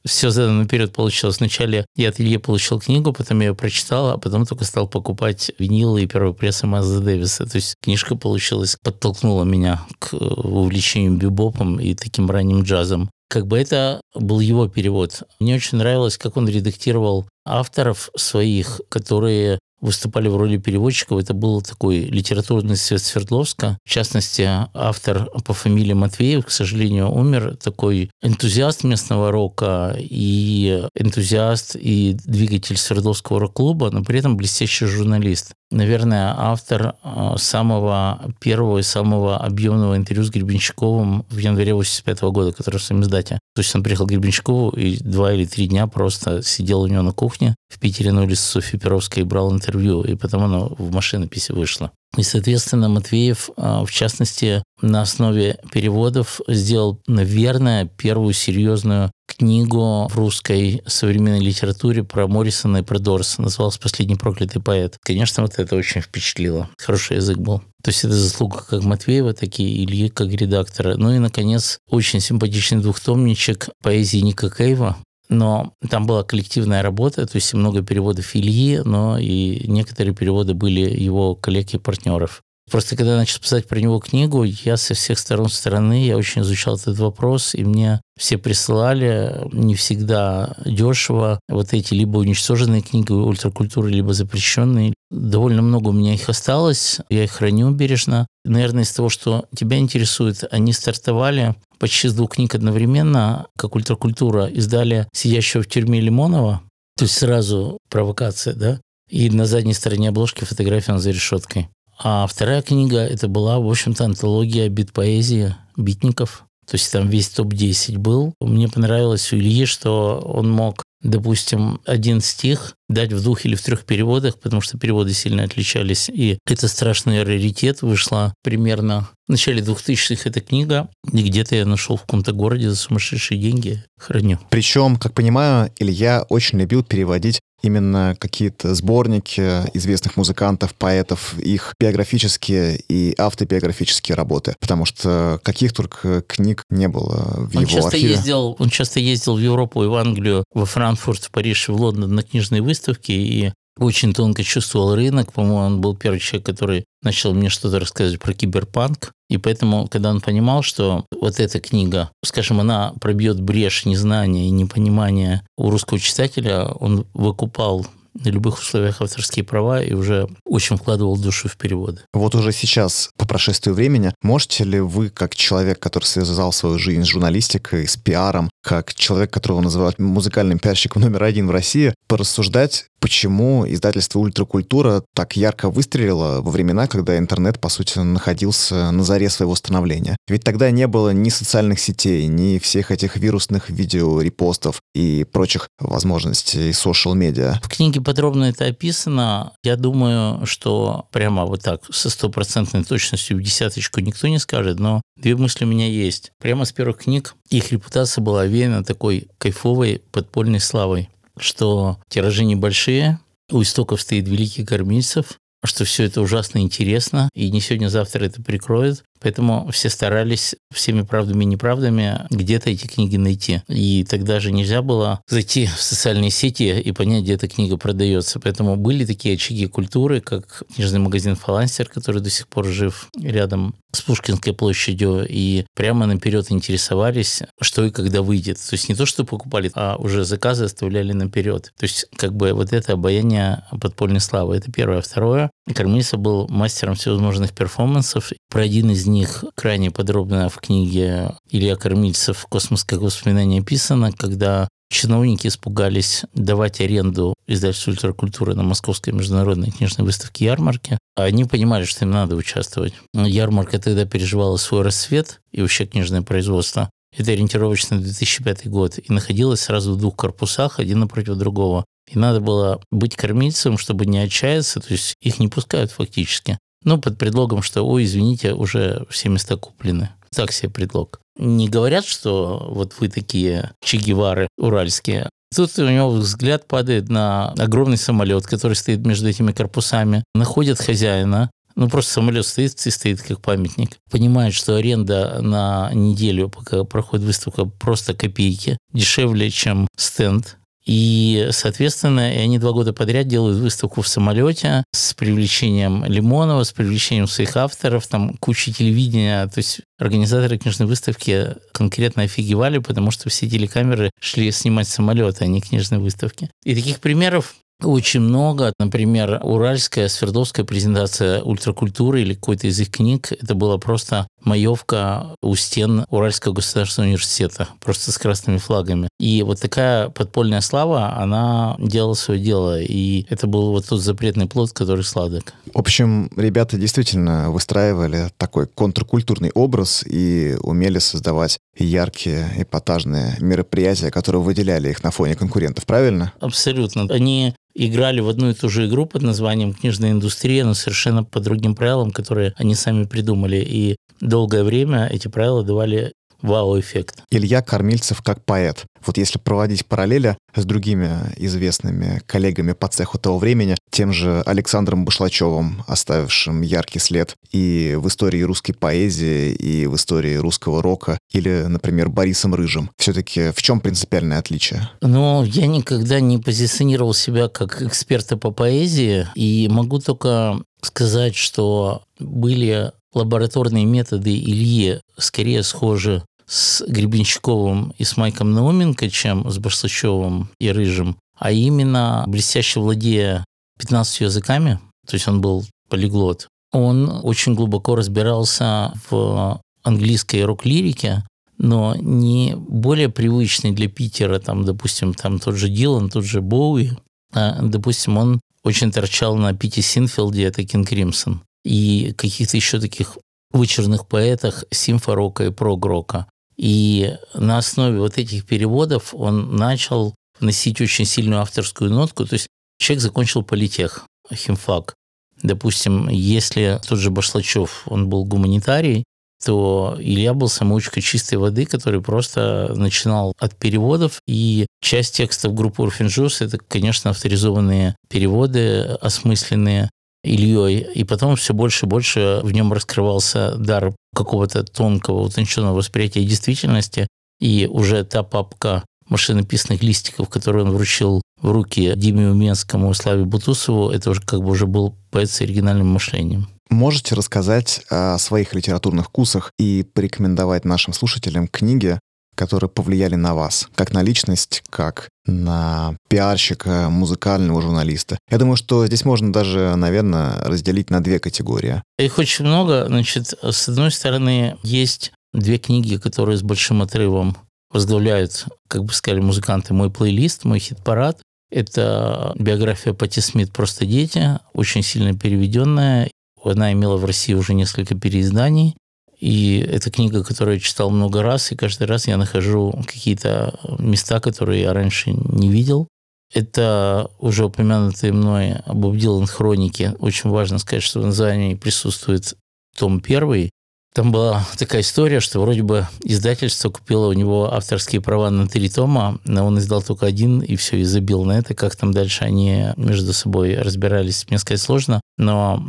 [0.06, 1.40] все задано наперед получилось.
[1.40, 5.52] Вначале я от Ильи получил книгу, потом я ее прочитал, а потом только стал покупать
[5.60, 7.46] винилы и первый прессы Мазда Дэвиса.
[7.46, 13.10] То есть книжка получилась, подтолкнула меня к увлечению бибопом и таким ранним джазом.
[13.30, 15.24] Как бы это был его перевод.
[15.40, 21.20] Мне очень нравилось, как он редактировал авторов своих, которые выступали в роли переводчиков.
[21.20, 23.78] Это был такой литературный свет Свердловска.
[23.84, 27.58] В частности, автор по фамилии Матвеев, к сожалению, умер.
[27.62, 35.54] Такой энтузиаст местного рока и энтузиаст и двигатель Свердловского рок-клуба, но при этом блестящий журналист
[35.72, 42.52] наверное, автор э, самого первого и самого объемного интервью с Гребенщиковым в январе 85 года,
[42.52, 43.40] который в своем издате.
[43.56, 47.02] То есть он приехал к Гребенщикову и два или три дня просто сидел у него
[47.02, 50.92] на кухне в Питере на улице Софьи Перовской и брал интервью, и потом оно в
[50.92, 51.92] машинописи вышло.
[52.18, 60.16] И, соответственно, Матвеев, э, в частности, на основе переводов сделал, наверное, первую серьезную книгу в
[60.18, 63.42] русской современной литературе про Моррисона и про Дорса.
[63.42, 64.98] Назывался «Последний проклятый поэт».
[65.02, 66.70] Конечно, вот это очень впечатлило.
[66.78, 67.60] Хороший язык был.
[67.82, 70.96] То есть это заслуга как Матвеева, так и Ильи как редактора.
[70.98, 74.98] Ну и, наконец, очень симпатичный двухтомничек поэзии Ника Кейва,
[75.32, 80.82] но там была коллективная работа, то есть много переводов Ильи, но и некоторые переводы были
[80.82, 82.44] его коллег и партнеров.
[82.70, 86.42] Просто когда я начал писать про него книгу, я со всех сторон страны, я очень
[86.42, 93.12] изучал этот вопрос, и мне все присылали, не всегда дешево, вот эти либо уничтоженные книги
[93.12, 94.94] ультракультуры, либо запрещенные.
[95.10, 98.28] Довольно много у меня их осталось, я их храню бережно.
[98.46, 104.46] Наверное, из того, что тебя интересует, они стартовали почти с двух книг одновременно, как ультракультура,
[104.46, 106.62] издали «Сидящего в тюрьме Лимонова»,
[106.96, 108.80] то есть сразу провокация, да,
[109.10, 111.70] и на задней стороне обложки фотография за решеткой.
[111.98, 116.44] А вторая книга, это была, в общем-то, антология бит-поэзии битников.
[116.68, 118.36] То есть там весь топ-10 был.
[118.40, 123.62] Мне понравилось у Ильи, что он мог допустим, один стих дать в двух или в
[123.62, 126.10] трех переводах, потому что переводы сильно отличались.
[126.10, 127.82] И это страшный раритет.
[127.82, 132.76] Вышла примерно в начале 2000-х эта книга, и где-то я нашел в каком-то городе за
[132.76, 133.84] сумасшедшие деньги.
[133.98, 134.40] Храню.
[134.50, 139.42] Причем, как понимаю, Илья очень любил переводить именно какие-то сборники
[139.74, 147.48] известных музыкантов, поэтов, их биографические и автобиографические работы, потому что каких только книг не было
[147.48, 148.12] в он его часто архиве.
[148.12, 151.76] Ездил, он часто ездил в Европу и в Англию, во Франкфурт, в Париж и в
[151.76, 155.34] Лондон на книжные выставки, и очень тонко чувствовал рынок.
[155.34, 159.12] По-моему, он был первый человек, который начал мне что-то рассказывать про киберпанк.
[159.30, 164.52] И поэтому, когда он понимал, что вот эта книга, скажем, она пробьет брешь незнания и
[164.52, 171.18] непонимания у русского читателя, он выкупал на любых условиях авторские права и уже очень вкладывал
[171.18, 172.02] душу в переводы.
[172.14, 177.04] Вот уже сейчас, по прошествию времени, можете ли вы, как человек, который связал свою жизнь
[177.04, 182.88] с журналистикой, с пиаром, как человек, которого называют музыкальным пиарщиком номер один в России, порассуждать,
[183.02, 189.30] почему издательство «Ультракультура» так ярко выстрелило во времена, когда интернет, по сути, находился на заре
[189.30, 190.16] своего становления.
[190.28, 195.68] Ведь тогда не было ни социальных сетей, ни всех этих вирусных видео, репостов и прочих
[195.80, 197.60] возможностей социал-медиа.
[197.64, 199.54] В книге подробно это описано.
[199.64, 205.02] Я думаю, что прямо вот так со стопроцентной точностью в десяточку никто не скажет, но
[205.18, 206.32] две мысли у меня есть.
[206.40, 213.20] Прямо с первых книг их репутация была овеяна такой кайфовой подпольной славой что тиражи небольшие,
[213.52, 219.04] у истоков стоит великий кормильцев, что все это ужасно интересно, и не сегодня-завтра это прикроет.
[219.22, 223.62] Поэтому все старались всеми правдами и неправдами где-то эти книги найти.
[223.68, 228.40] И тогда же нельзя было зайти в социальные сети и понять, где эта книга продается.
[228.40, 233.76] Поэтому были такие очаги культуры, как книжный магазин «Фалансер», который до сих пор жив рядом
[233.94, 238.58] с Пушкинской площадью, и прямо наперед интересовались, что и когда выйдет.
[238.58, 241.72] То есть не то, что покупали, а уже заказы оставляли наперед.
[241.78, 244.56] То есть как бы вот это обаяние подпольной славы.
[244.56, 245.00] Это первое.
[245.00, 248.32] А второе, Кормильцев был мастером всевозможных перформансов.
[248.50, 254.68] Про один из них крайне подробно в книге Илья Кормильцев «Космос как воспоминание» описано, когда
[254.92, 260.98] чиновники испугались давать аренду издательству ультракультуры на Московской международной книжной выставке ярмарки.
[261.16, 262.94] Они понимали, что им надо участвовать.
[263.14, 266.90] Ярмарка тогда переживала свой рассвет и вообще книжное производство.
[267.18, 268.98] Это ориентировочно 2005 год.
[268.98, 271.84] И находилась сразу в двух корпусах, один напротив другого.
[272.12, 276.60] И надо было быть кормильцем, чтобы не отчаяться, то есть их не пускают фактически.
[276.84, 280.10] Ну, под предлогом, что, ой, извините, уже все места куплены.
[280.34, 281.20] Так себе предлог.
[281.38, 285.30] Не говорят, что вот вы такие чегевары уральские.
[285.56, 290.24] Тут у него взгляд падает на огромный самолет, который стоит между этими корпусами.
[290.34, 293.98] Находят хозяина, ну, просто самолет стоит и стоит как памятник.
[294.10, 298.78] Понимает, что аренда на неделю, пока проходит выставка, просто копейки.
[298.94, 300.58] Дешевле, чем стенд.
[300.86, 307.28] И, соответственно, они два года подряд делают выставку в самолете с привлечением Лимонова, с привлечением
[307.28, 309.46] своих авторов, там куча телевидения.
[309.48, 315.48] То есть организаторы книжной выставки конкретно офигевали, потому что все телекамеры шли снимать самолеты, а
[315.48, 316.50] не книжные выставки.
[316.64, 318.74] И таких примеров очень много.
[318.80, 325.56] Например, уральская, свердловская презентация ультракультуры или какой-то из их книг, это была просто маевка у
[325.56, 329.08] стен Уральского государственного университета, просто с красными флагами.
[329.20, 334.48] И вот такая подпольная слава, она делала свое дело, и это был вот тот запретный
[334.48, 335.54] плод, который сладок.
[335.74, 344.42] В общем, ребята действительно выстраивали такой контркультурный образ и умели создавать яркие, эпатажные мероприятия, которые
[344.42, 346.34] выделяли их на фоне конкурентов, правильно?
[346.40, 347.04] Абсолютно.
[347.10, 351.40] Они играли в одну и ту же игру под названием «Книжная индустрия», но совершенно по
[351.40, 353.58] другим правилам, которые они сами придумали.
[353.58, 357.24] И долгое время эти правила давали вау-эффект.
[357.30, 358.86] Илья Кормильцев как поэт.
[359.06, 365.06] Вот если проводить параллели с другими известными коллегами по цеху того времени, тем же Александром
[365.06, 371.66] Башлачевым, оставившим яркий след и в истории русской поэзии, и в истории русского рока, или,
[371.68, 372.92] например, Борисом Рыжим.
[372.98, 374.90] Все-таки в чем принципиальное отличие?
[375.02, 382.04] Ну, я никогда не позиционировал себя как эксперта по поэзии, и могу только сказать, что
[382.20, 390.50] были лабораторные методы Ильи скорее схожи с Гребенщиковым и с Майком Науменко, чем с Барсачевым
[390.60, 393.46] и Рыжим, а именно блестяще владея
[393.80, 401.24] 15 языками, то есть он был полиглот, он очень глубоко разбирался в английской рок-лирике,
[401.58, 406.92] но не более привычный для Питера, там, допустим, там тот же Дилан, тот же Боуи,
[407.34, 413.18] а, допустим, он очень торчал на Пите Синфилде, это Кинг Кримсон, и каких-то еще таких
[413.54, 416.28] вычурных поэтах симфорока и прогрока.
[416.58, 422.26] И на основе вот этих переводов он начал вносить очень сильную авторскую нотку.
[422.26, 422.48] То есть
[422.78, 424.94] человек закончил политех, химфак.
[425.42, 429.04] Допустим, если тот же Башлачев, он был гуманитарий,
[429.44, 435.82] то Илья был самоучкой чистой воды, который просто начинал от переводов, и часть текстов группы
[435.82, 439.90] Орфинджус– это, конечно, авторизованные переводы, осмысленные
[440.24, 446.24] Ильей, и потом все больше и больше в нем раскрывался дар какого-то тонкого, утонченного восприятия
[446.24, 447.08] действительности,
[447.40, 453.26] и уже та папка машинописных листиков, которые он вручил в руки Диме Умецкому и Славе
[453.26, 456.48] Бутусову, это уже как бы уже был поэт с оригинальным мышлением.
[456.70, 462.00] Можете рассказать о своих литературных вкусах и порекомендовать нашим слушателям книги,
[462.42, 468.18] которые повлияли на вас, как на личность, как на пиарщика, музыкального журналиста.
[468.32, 471.84] Я думаю, что здесь можно даже, наверное, разделить на две категории.
[472.00, 472.88] Их очень много.
[472.88, 477.38] Значит, с одной стороны, есть две книги, которые с большим отрывом
[477.70, 481.22] возглавляют, как бы сказали музыканты, мой плейлист, мой хит-парад.
[481.52, 486.10] Это биография Пати Смит «Просто дети», очень сильно переведенная.
[486.44, 488.76] Она имела в России уже несколько переизданий.
[489.22, 494.20] И это книга, которую я читал много раз, и каждый раз я нахожу какие-то места,
[494.20, 495.88] которые я раньше не видел.
[496.34, 499.94] Это уже упомянутые мной Боб Дилан хроники.
[500.00, 502.36] Очень важно сказать, что в названии присутствует
[502.76, 503.52] том первый.
[503.94, 508.70] Там была такая история, что вроде бы издательство купило у него авторские права на три
[508.70, 511.54] тома, но он издал только один, и все, и забил на это.
[511.54, 515.02] Как там дальше они между собой разбирались, мне сказать сложно.
[515.18, 515.62] Но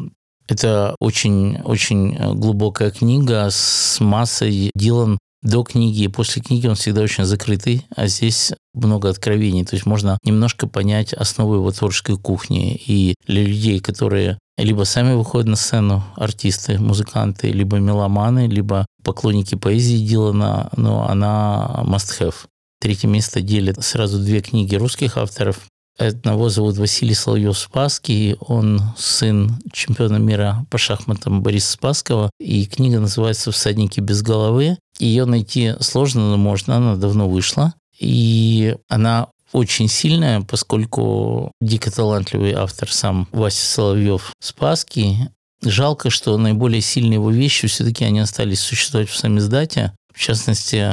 [0.48, 7.24] это очень-очень глубокая книга с массой Дилан до книги и после книги он всегда очень
[7.24, 9.64] закрытый, а здесь много откровений.
[9.64, 12.80] То есть можно немножко понять основы его творческой кухни.
[12.86, 19.56] И для людей, которые либо сами выходят на сцену, артисты, музыканты, либо меломаны, либо поклонники
[19.56, 22.34] поэзии Дилана, но она must-have.
[22.80, 25.60] Третье место делит сразу две книги русских авторов
[26.08, 33.52] Одного зовут Василий Соловьев-Спасский, он сын чемпиона мира по шахматам Бориса Спасского, и книга называется
[33.52, 34.78] «Всадники без головы».
[34.98, 37.74] Ее найти сложно, но можно, она давно вышла.
[38.00, 45.28] И она очень сильная, поскольку дико талантливый автор сам Вася Соловьев Спасский.
[45.62, 49.92] Жалко, что наиболее сильные его вещи все-таки они остались существовать в самиздате.
[50.12, 50.84] В частности,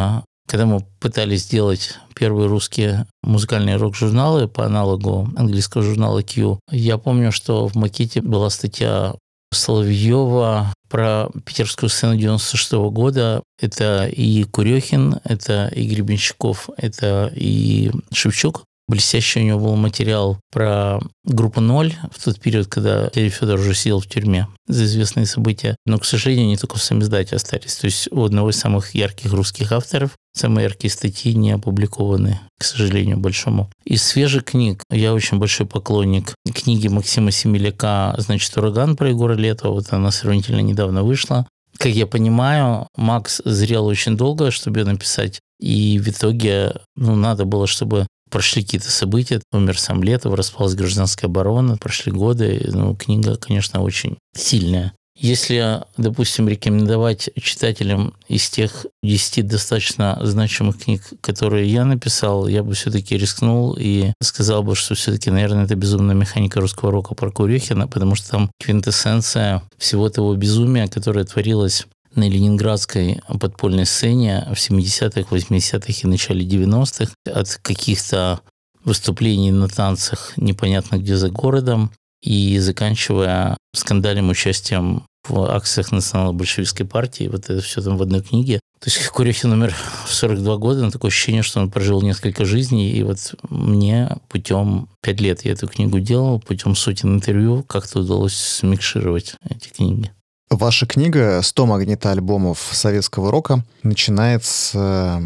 [0.50, 7.32] когда мы пытались сделать первые русские музыкальные рок-журналы по аналогу английского журнала Q, я помню,
[7.32, 9.14] что в макете была статья
[9.54, 13.43] Соловьева про питерскую сцену 96 -го года.
[13.62, 18.64] Это и Курехин, это и Гребенщиков, это и Шевчук.
[18.90, 23.76] Блестящий у него был материал про группу «Ноль» в тот период, когда Дядя Федор уже
[23.76, 25.76] сидел в тюрьме за известные события.
[25.86, 27.76] Но, к сожалению, не только в самиздате остались.
[27.76, 32.64] То есть у одного из самых ярких русских авторов самые яркие статьи не опубликованы, к
[32.64, 33.70] сожалению, большому.
[33.86, 39.74] Из свежих книг я очень большой поклонник книги Максима Семеляка «Значит, ураган» про Егора Летова.
[39.74, 41.46] Вот она сравнительно недавно вышла.
[41.78, 45.40] Как я понимаю, Макс зрел очень долго, чтобы ее написать.
[45.60, 51.30] И в итоге ну, надо было, чтобы прошли какие-то события, умер сам Летов, распалась гражданская
[51.30, 54.94] оборона, прошли годы, ну, книга, конечно, очень сильная.
[55.20, 62.74] Если, допустим, рекомендовать читателям из тех 10 достаточно значимых книг, которые я написал, я бы
[62.74, 67.90] все-таки рискнул и сказал бы, что все-таки, наверное, это «Безумная механика русского рока» про Курехина,
[67.90, 75.36] потому что там квинтэссенция всего того безумия, которое творилось на ленинградской подпольной сцене в 70-х,
[75.36, 78.41] 80-х и начале 90-х от каких-то
[78.84, 81.91] выступлений на танцах непонятно где за городом
[82.22, 87.28] и заканчивая скандальным участием в акциях национал-большевистской партии.
[87.28, 88.60] Вот это все там в одной книге.
[88.80, 92.91] То есть Курехин умер в 42 года, но такое ощущение, что он прожил несколько жизней.
[92.91, 98.36] И вот мне путем, пять лет я эту книгу делал, путем сотен интервью как-то удалось
[98.36, 100.12] смикшировать эти книги.
[100.50, 105.22] Ваша книга «100 магнитоальбомов советского рока» начинается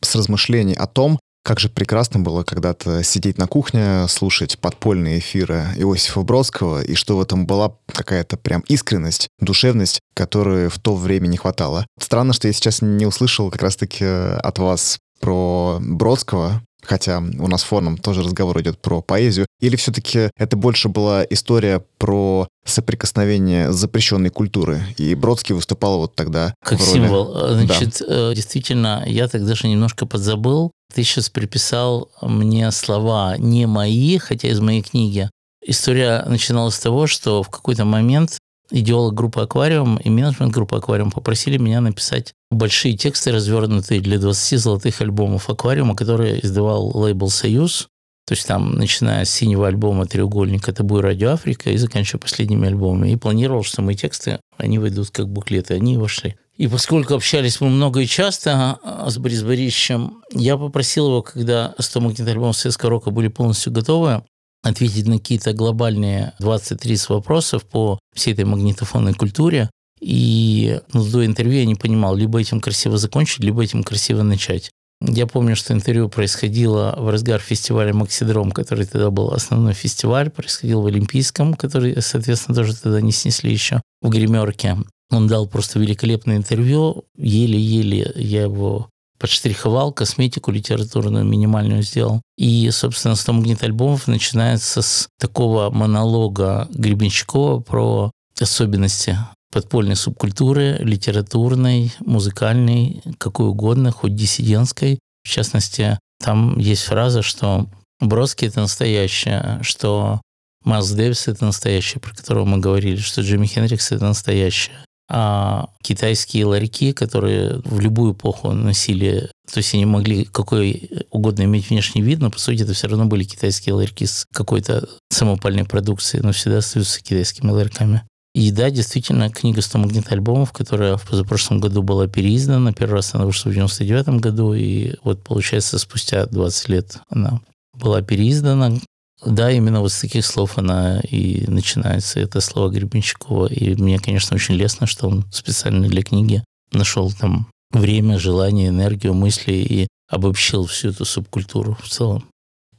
[0.00, 5.66] с размышлений о том, как же прекрасно было когда-то сидеть на кухне, слушать подпольные эфиры
[5.76, 11.26] Иосифа Бродского, и что в этом была какая-то прям искренность, душевность, которой в то время
[11.26, 11.84] не хватало.
[11.98, 17.62] Странно, что я сейчас не услышал как раз-таки от вас про Бродского, хотя у нас
[17.62, 24.30] фоном тоже разговор идет про поэзию, или все-таки это больше была история про соприкосновение запрещенной
[24.30, 26.90] культуры, и Бродский выступал вот тогда Как роли...
[26.90, 27.54] символ.
[27.54, 28.34] Значит, да.
[28.34, 30.70] действительно, я тогда же немножко подзабыл.
[30.94, 35.30] Ты сейчас приписал мне слова не мои, хотя из моей книги.
[35.64, 38.38] История начиналась с того, что в какой-то момент
[38.70, 44.58] идеолог группы «Аквариум» и менеджмент группы «Аквариум» попросили меня написать большие тексты, развернутые для 20
[44.58, 47.88] золотых альбомов «Аквариума», которые издавал лейбл «Союз».
[48.26, 52.68] То есть там, начиная с синего альбома «Треугольник», это будет «Радио Африка» и заканчивая последними
[52.68, 53.12] альбомами.
[53.12, 55.74] И планировал, что мои тексты, они выйдут как буклеты.
[55.74, 56.36] Они вошли.
[56.58, 61.74] И поскольку общались мы много и часто а, с Борисом Борисовичем, я попросил его, когда
[61.78, 64.24] 100 магнитных альбомов советского рока были полностью готовы,
[64.62, 69.70] ответить на какие-то глобальные 20-30 вопросов по всей этой магнитофонной культуре.
[70.00, 74.70] И ну, до интервью я не понимал, либо этим красиво закончить, либо этим красиво начать.
[75.00, 80.82] Я помню, что интервью происходило в разгар фестиваля «Максидром», который тогда был основной фестиваль, происходил
[80.82, 84.76] в Олимпийском, который, соответственно, тоже тогда не снесли еще, в гримерке.
[85.10, 92.22] Он дал просто великолепное интервью, еле-еле я его подштриховал, косметику литературную минимальную сделал.
[92.36, 98.10] И, собственно, 100 магнит-альбомов начинается с такого монолога Гребенщикова про
[98.40, 99.18] особенности
[99.52, 104.98] подпольной субкультуры, литературной, музыкальной, какой угодно, хоть диссидентской.
[105.24, 107.68] В частности, там есть фраза, что
[108.00, 110.20] Бродский– это настоящее, что
[110.64, 114.76] Майлз Дэвис– это настоящее, про которого мы говорили, что Джимми Хендрикс– это настоящее,
[115.10, 121.70] а китайские ларьки, которые в любую эпоху носили, то есть они могли какой угодно иметь
[121.70, 126.22] внешний вид, но по сути это все равно были китайские ларьки с какой-то самопальной продукцией,
[126.22, 128.02] но всегда остаются китайскими ларьками.
[128.34, 133.24] И да, действительно, книга 100 магнитоальбомов, которая в позапрошлом году была переиздана, первый раз она
[133.24, 137.40] вышла в 99 году, и вот, получается, спустя 20 лет она
[137.72, 138.78] была переиздана.
[139.24, 143.46] Да, именно вот с таких слов она и начинается, это слово Гребенщикова.
[143.46, 149.14] И мне, конечно, очень лестно, что он специально для книги нашел там время, желание, энергию,
[149.14, 152.24] мысли и обобщил всю эту субкультуру в целом.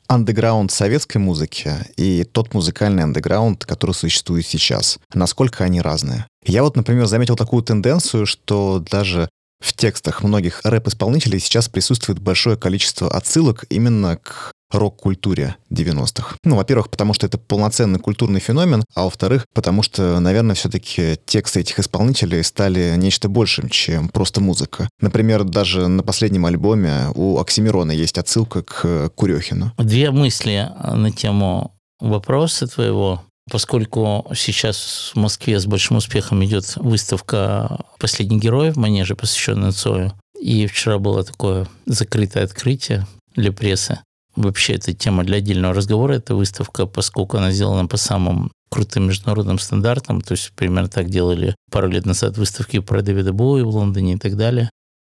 [0.08, 4.98] Андеграунд советской музыки и тот музыкальный андеграунд, который существует сейчас.
[5.14, 6.26] Насколько они разные?
[6.44, 9.30] Я вот, например, заметил такую тенденцию, что даже
[9.64, 16.38] в текстах многих рэп-исполнителей сейчас присутствует большое количество отсылок именно к рок-культуре 90-х.
[16.44, 21.62] Ну, во-первых, потому что это полноценный культурный феномен, а во-вторых, потому что, наверное, все-таки тексты
[21.62, 24.90] этих исполнителей стали нечто большим, чем просто музыка.
[25.02, 29.74] Например, даже на последнем альбоме у Оксимирона есть отсылка к Курехину.
[29.78, 33.24] Две мысли на тему вопроса твоего.
[33.52, 40.14] Поскольку сейчас в Москве с большим успехом идет выставка «Последний герой» в Манеже, посвященная Цою,
[40.40, 44.00] и вчера было такое закрытое открытие для прессы,
[44.40, 49.60] Вообще, это тема для отдельного разговора, эта выставка, поскольку она сделана по самым крутым международным
[49.60, 54.14] стандартам, то есть примерно так делали пару лет назад выставки про Дэвида Боуи в Лондоне
[54.14, 54.70] и так далее.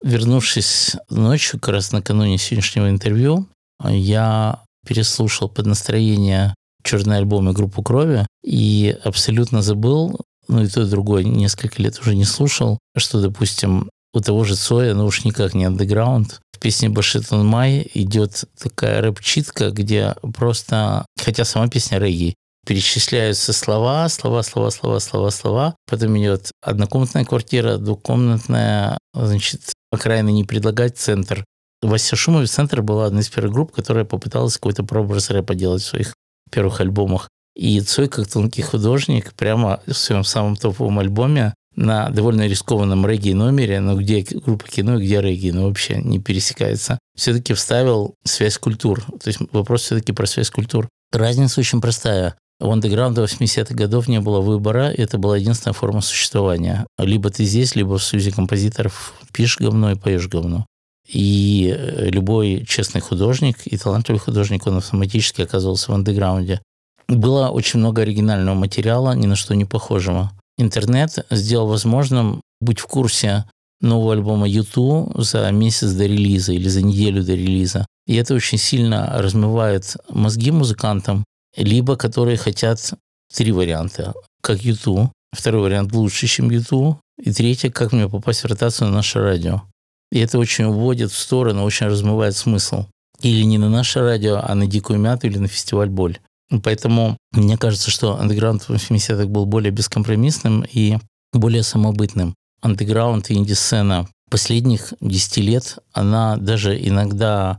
[0.03, 3.47] Вернувшись ночью, как раз накануне сегодняшнего интервью,
[3.87, 6.53] я переслушал под настроение
[6.83, 10.19] черные альбомы группу Крови и абсолютно забыл,
[10.49, 14.55] ну и то, и другое несколько лет уже не слушал, что, допустим, у того же
[14.55, 21.43] Цоя, ну уж никак не андеграунд, песне Башитон Май идет такая рэп-читка, где просто, хотя
[21.43, 22.35] сама песня регги,
[22.65, 25.75] перечисляются слова, слова, слова, слова, слова, слова.
[25.89, 31.43] Потом идет однокомнатная квартира, двухкомнатная, значит, окраина не предлагать, центр.
[31.81, 35.87] Вася Шумов центр была одна из первых групп, которая попыталась какой-то прообраз рэпа делать в
[35.87, 36.15] своих
[36.49, 37.27] первых альбомах.
[37.55, 43.31] И Цой, как тонкий художник, прямо в своем самом топовом альбоме на довольно рискованном регги
[43.31, 49.01] номере, но где группа кино, где регги, ну вообще не пересекается, все-таки вставил связь культур.
[49.01, 50.87] То есть вопрос все-таки про связь культур.
[51.11, 52.35] Разница очень простая.
[52.59, 56.85] В андеграунде 80-х годов не было выбора, и это была единственная форма существования.
[56.97, 60.65] Либо ты здесь, либо в Союзе композиторов пишешь говно и поешь говно.
[61.11, 66.61] И э, любой честный художник и талантливый художник, он автоматически оказывался в андеграунде.
[67.09, 72.87] Было очень много оригинального материала, ни на что не похожего интернет сделал возможным быть в
[72.87, 73.45] курсе
[73.81, 77.85] нового альбома YouTube за месяц до релиза или за неделю до релиза.
[78.07, 81.25] И это очень сильно размывает мозги музыкантам,
[81.55, 82.93] либо которые хотят
[83.33, 88.47] три варианта, как YouTube, второй вариант лучше, чем YouTube, и третий, как мне попасть в
[88.47, 89.63] ротацию на наше радио.
[90.11, 92.85] И это очень уводит в сторону, очень размывает смысл.
[93.21, 96.19] Или не на наше радио, а на Дикую Мяту или на фестиваль Боль.
[96.61, 100.97] Поэтому мне кажется, что андеграунд в 80-х был более бескомпромиссным и
[101.31, 102.35] более самобытным.
[102.61, 107.57] Андеграунд и инди-сцена последних 10 лет, она даже иногда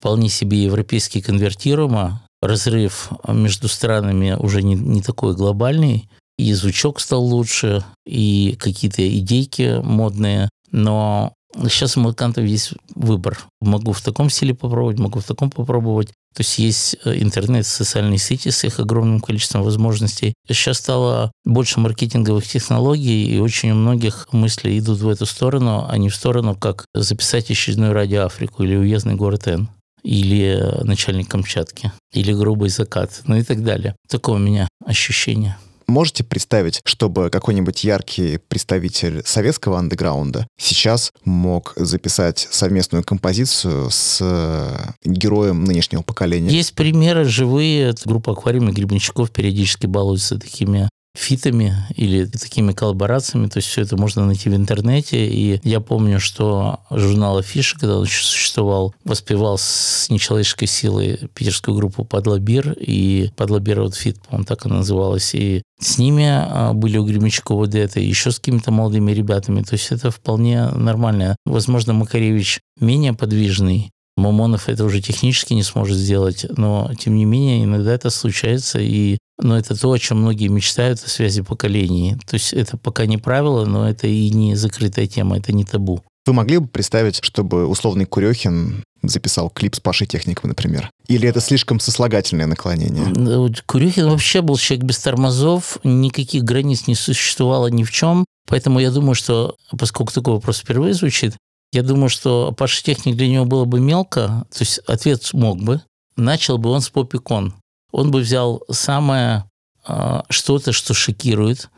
[0.00, 2.22] вполне себе европейский конвертируемо.
[2.40, 6.08] Разрыв между странами уже не, не такой глобальный.
[6.38, 10.48] И звучок стал лучше, и какие-то идейки модные.
[10.70, 13.38] Но сейчас у музыкантов есть выбор.
[13.60, 16.08] Могу в таком стиле попробовать, могу в таком попробовать.
[16.34, 20.34] То есть есть э, интернет, социальные сети с их огромным количеством возможностей.
[20.46, 25.98] Сейчас стало больше маркетинговых технологий, и очень у многих мысли идут в эту сторону, а
[25.98, 29.68] не в сторону, как записать очередной радио Африку или уездный город Н
[30.04, 33.96] или начальник Камчатки, или грубый закат, ну и так далее.
[34.08, 35.58] Такое у меня ощущение.
[35.88, 44.92] Можете представить, чтобы какой-нибудь яркий представитель советского андеграунда сейчас мог записать совместную композицию с э,
[45.02, 46.50] героем нынешнего поколения?
[46.50, 47.94] Есть примеры живые.
[48.04, 53.48] Группа Аквариум, Гребенщиков периодически балуются такими фитами или такими коллаборациями.
[53.48, 55.26] То есть все это можно найти в интернете.
[55.26, 61.76] И я помню, что журнал Афиша, когда он еще существовал, воспевал с нечеловеческой силой питерскую
[61.76, 65.34] группу Padla Bear и Padla Bear Outfit, по-моему, так она называлась.
[65.34, 69.62] И с ними а, были у Гребенщикова вот это, еще с какими-то молодыми ребятами.
[69.62, 71.36] То есть это вполне нормально.
[71.44, 77.64] Возможно, Макаревич менее подвижный, Мамонов это уже технически не сможет сделать, но тем не менее
[77.64, 82.16] иногда это случается, и но это то, о чем многие мечтают о связи поколений.
[82.26, 86.02] То есть это пока не правило, но это и не закрытая тема, это не табу.
[86.26, 90.90] Вы могли бы представить, чтобы условный Курехин записал клип с Пашей Техниковой, например?
[91.06, 93.54] Или это слишком сослагательное наклонение?
[93.66, 98.24] Курехин вообще был человек без тормозов, никаких границ не существовало ни в чем.
[98.48, 101.34] Поэтому я думаю, что, поскольку такой вопрос впервые звучит,
[101.72, 105.82] я думаю, что Паша Техник для него было бы мелко, то есть ответ мог бы.
[106.16, 107.54] Начал бы он с попикон.
[107.92, 109.44] Он бы взял самое
[109.86, 111.70] э, что-то, что шокирует.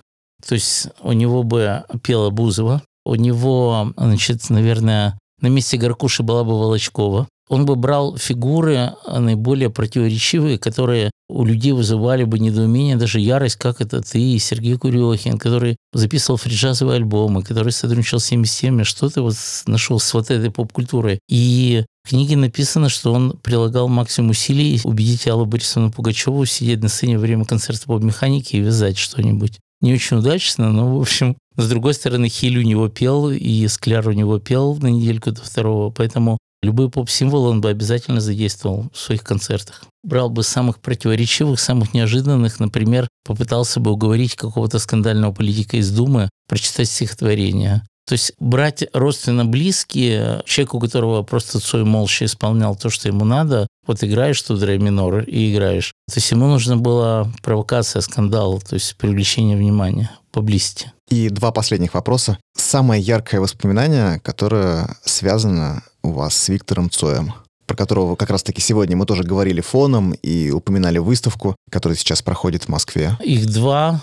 [0.47, 6.45] То есть у него бы пела Бузова, у него, значит, наверное, на месте Горкуши была
[6.45, 12.95] бы Волочкова он бы брал фигуры а, наиболее противоречивые, которые у людей вызывали бы недоумение,
[12.95, 18.85] даже ярость, как это ты, Сергей Курехин, который записывал фриджазовые альбомы, который сотрудничал с 77
[18.85, 19.35] что ты вот
[19.67, 21.19] нашел с вот этой поп-культурой.
[21.29, 27.17] И книге написано, что он прилагал максимум усилий убедить Аллу Борисовну Пугачеву сидеть на сцене
[27.17, 29.59] во время концерта поп-механики и вязать что-нибудь.
[29.81, 34.09] Не очень удачно, но, в общем, с другой стороны, Хиль у него пел, и Скляр
[34.09, 38.99] у него пел на недельку до второго, поэтому Любой поп-символ он бы обязательно задействовал в
[38.99, 39.85] своих концертах.
[40.03, 46.29] Брал бы самых противоречивых, самых неожиданных, например, попытался бы уговорить какого-то скандального политика из Думы
[46.49, 47.83] прочитать стихотворение.
[48.11, 53.25] То есть брать родственно близкие, человеку, у которого просто Цой молча исполнял то, что ему
[53.25, 55.93] надо, вот играешь тут ре минор и играешь.
[56.09, 60.91] То есть ему нужна была провокация, скандал, то есть привлечение внимания поблизости.
[61.09, 62.37] И два последних вопроса.
[62.57, 67.35] Самое яркое воспоминание, которое связано у вас с Виктором Цоем,
[67.67, 72.65] про которого как раз-таки сегодня мы тоже говорили фоном и упоминали выставку, которая сейчас проходит
[72.65, 73.17] в Москве.
[73.23, 74.01] Их два.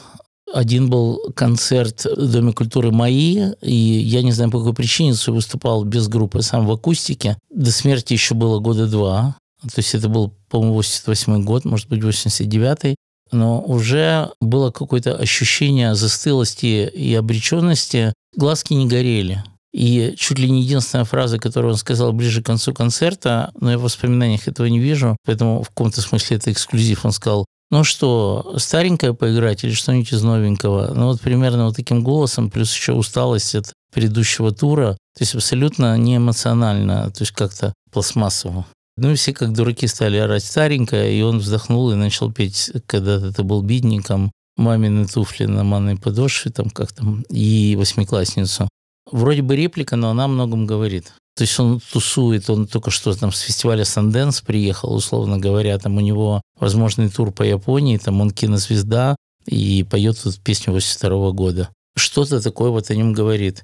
[0.53, 5.33] Один был концерт в Доме культуры «Мои», и я не знаю, по какой причине Цой
[5.33, 7.37] выступал без группы, сам в акустике.
[7.53, 9.35] До смерти еще было года два.
[9.61, 12.95] То есть это был, по-моему, 88 год, может быть, 89-й
[13.31, 18.13] но уже было какое-то ощущение застылости и обреченности.
[18.35, 19.43] Глазки не горели.
[19.73, 23.77] И чуть ли не единственная фраза, которую он сказал ближе к концу концерта, но я
[23.77, 27.05] в воспоминаниях этого не вижу, поэтому в каком-то смысле это эксклюзив.
[27.05, 30.93] Он сказал, ну что, старенькое поиграть или что-нибудь из новенького?
[30.93, 34.93] Ну вот примерно вот таким голосом, плюс еще усталость от предыдущего тура.
[35.17, 38.65] То есть абсолютно не эмоционально, то есть как-то пластмассово.
[38.97, 43.15] Ну и все как дураки стали орать старенькая, и он вздохнул и начал петь, когда
[43.15, 48.67] это был бедником, мамины туфли на манной подошве, там как там, и восьмиклассницу.
[49.11, 51.13] Вроде бы реплика, но она о многом говорит.
[51.37, 55.95] То есть он тусует, он только что там с фестиваля Санденс приехал, условно говоря, там
[55.97, 59.15] у него возможный тур по Японии, там он кинозвезда
[59.45, 61.69] и поет тут песню 82 года.
[61.95, 63.63] Что-то такое вот о нем говорит.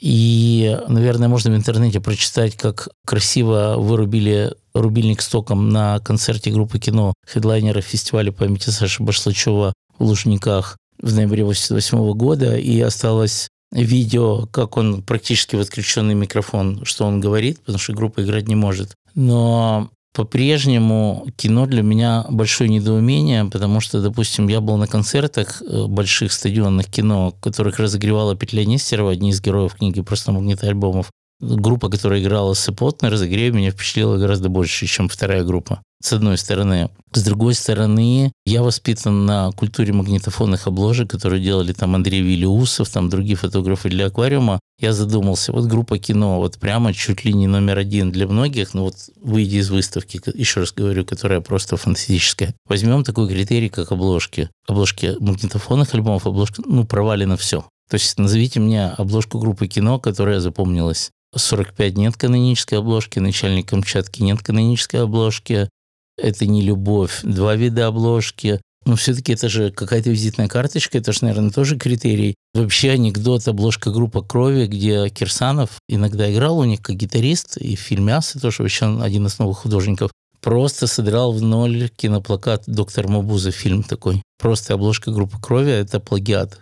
[0.00, 6.78] И, наверное, можно в интернете прочитать, как красиво вырубили рубильник с током на концерте группы
[6.78, 12.56] кино хедлайнера фестиваля памяти Саши Башлачева в Лужниках в ноябре 1988 года.
[12.56, 18.22] И осталось видео, как он практически в отключенный микрофон, что он говорит, потому что группа
[18.22, 18.94] играть не может.
[19.14, 25.86] Но по-прежнему кино для меня большое недоумение, потому что, допустим, я был на концертах э,
[25.86, 31.10] больших стадионных кино, которых разогревала Петля Нестерова, одни из героев книги «Просто магниты альбомов».
[31.42, 36.36] Группа, которая играла Сепот на разогреве, меня впечатлила гораздо больше, чем вторая группа с одной
[36.36, 36.90] стороны.
[37.12, 43.08] С другой стороны, я воспитан на культуре магнитофонных обложек, которые делали там Андрей Виллиусов, там
[43.08, 44.58] другие фотографы для аквариума.
[44.80, 48.84] Я задумался, вот группа кино, вот прямо чуть ли не номер один для многих, но
[48.84, 52.54] вот выйдя из выставки, еще раз говорю, которая просто фантастическая.
[52.66, 54.50] Возьмем такой критерий, как обложки.
[54.66, 57.64] Обложки магнитофонных альбомов, обложки, ну, провалено все.
[57.88, 61.10] То есть назовите мне обложку группы кино, которая запомнилась.
[61.34, 65.68] 45 нет канонической обложки, начальник Камчатки нет канонической обложки,
[66.16, 68.60] это не любовь, два вида обложки.
[68.84, 72.34] Но все-таки это же какая-то визитная карточка, это же, наверное, тоже критерий.
[72.52, 77.80] Вообще анекдот, обложка группа «Крови», где Кирсанов иногда играл у них как гитарист, и в
[77.80, 80.10] фильме «Асы» тоже вообще он один из новых художников.
[80.40, 84.20] Просто содрал в ноль киноплакат «Доктор Мабуза», фильм такой.
[84.40, 86.60] Просто обложка группы «Крови»— это плагиат.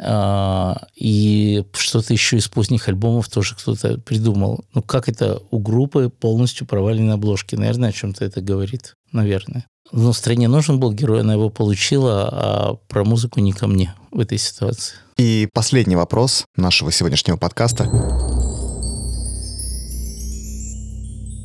[0.00, 4.64] А, и что-то еще из поздних альбомов тоже кто-то придумал.
[4.74, 7.54] Ну, как это у группы полностью провалены обложки?
[7.54, 8.94] Наверное, о чем-то это говорит.
[9.12, 9.66] Наверное.
[9.92, 14.18] Но стране нужен был герой, она его получила, а про музыку не ко мне в
[14.18, 14.96] этой ситуации.
[15.16, 17.84] И последний вопрос нашего сегодняшнего подкаста.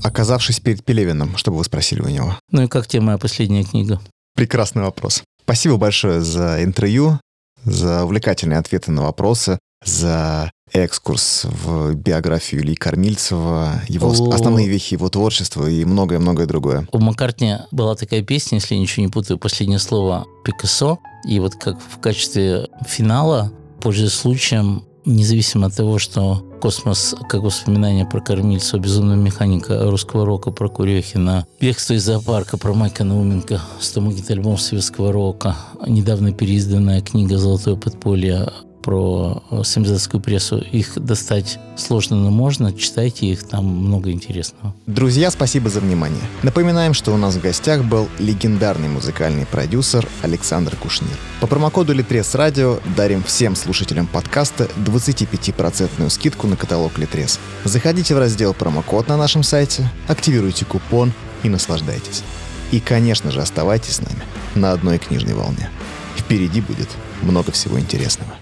[0.01, 2.39] Оказавшись перед Пелевиным, что бы вы спросили у него?
[2.51, 3.99] Ну и как тебе моя последняя книга?
[4.33, 5.23] Прекрасный вопрос.
[5.43, 7.19] Спасибо большое за интервью
[7.65, 14.33] за увлекательные ответы на вопросы, за экскурс в биографию Ильи Кормильцева, его О...
[14.33, 16.87] основные вехи его творчества и многое-многое другое.
[16.91, 20.99] У Маккартни была такая песня, если я ничего не путаю, последнее слово Пикассо.
[21.27, 23.51] И вот как в качестве финала,
[23.81, 30.51] пользуясь случаем, независимо от того, что «Космос» как воспоминание про кормильца, безумного механика русского рока,
[30.51, 35.55] про Курехина, «Бегство из зоопарка» про Майка Науменко, 100 альбом советского рока,
[35.87, 38.49] недавно переизданная книга «Золотое подполье»
[38.89, 40.57] про э, самизатскую прессу.
[40.57, 42.73] Их достать сложно, но можно.
[42.73, 44.73] Читайте их, там много интересного.
[44.87, 46.23] Друзья, спасибо за внимание.
[46.41, 51.15] Напоминаем, что у нас в гостях был легендарный музыкальный продюсер Александр Кушнир.
[51.39, 57.39] По промокоду Литрес Радио дарим всем слушателям подкаста 25% скидку на каталог Литрес.
[57.65, 61.13] Заходите в раздел промокод на нашем сайте, активируйте купон
[61.43, 62.23] и наслаждайтесь.
[62.71, 64.23] И, конечно же, оставайтесь с нами
[64.55, 65.69] на одной книжной волне.
[66.17, 66.89] Впереди будет
[67.21, 68.38] много всего интересного.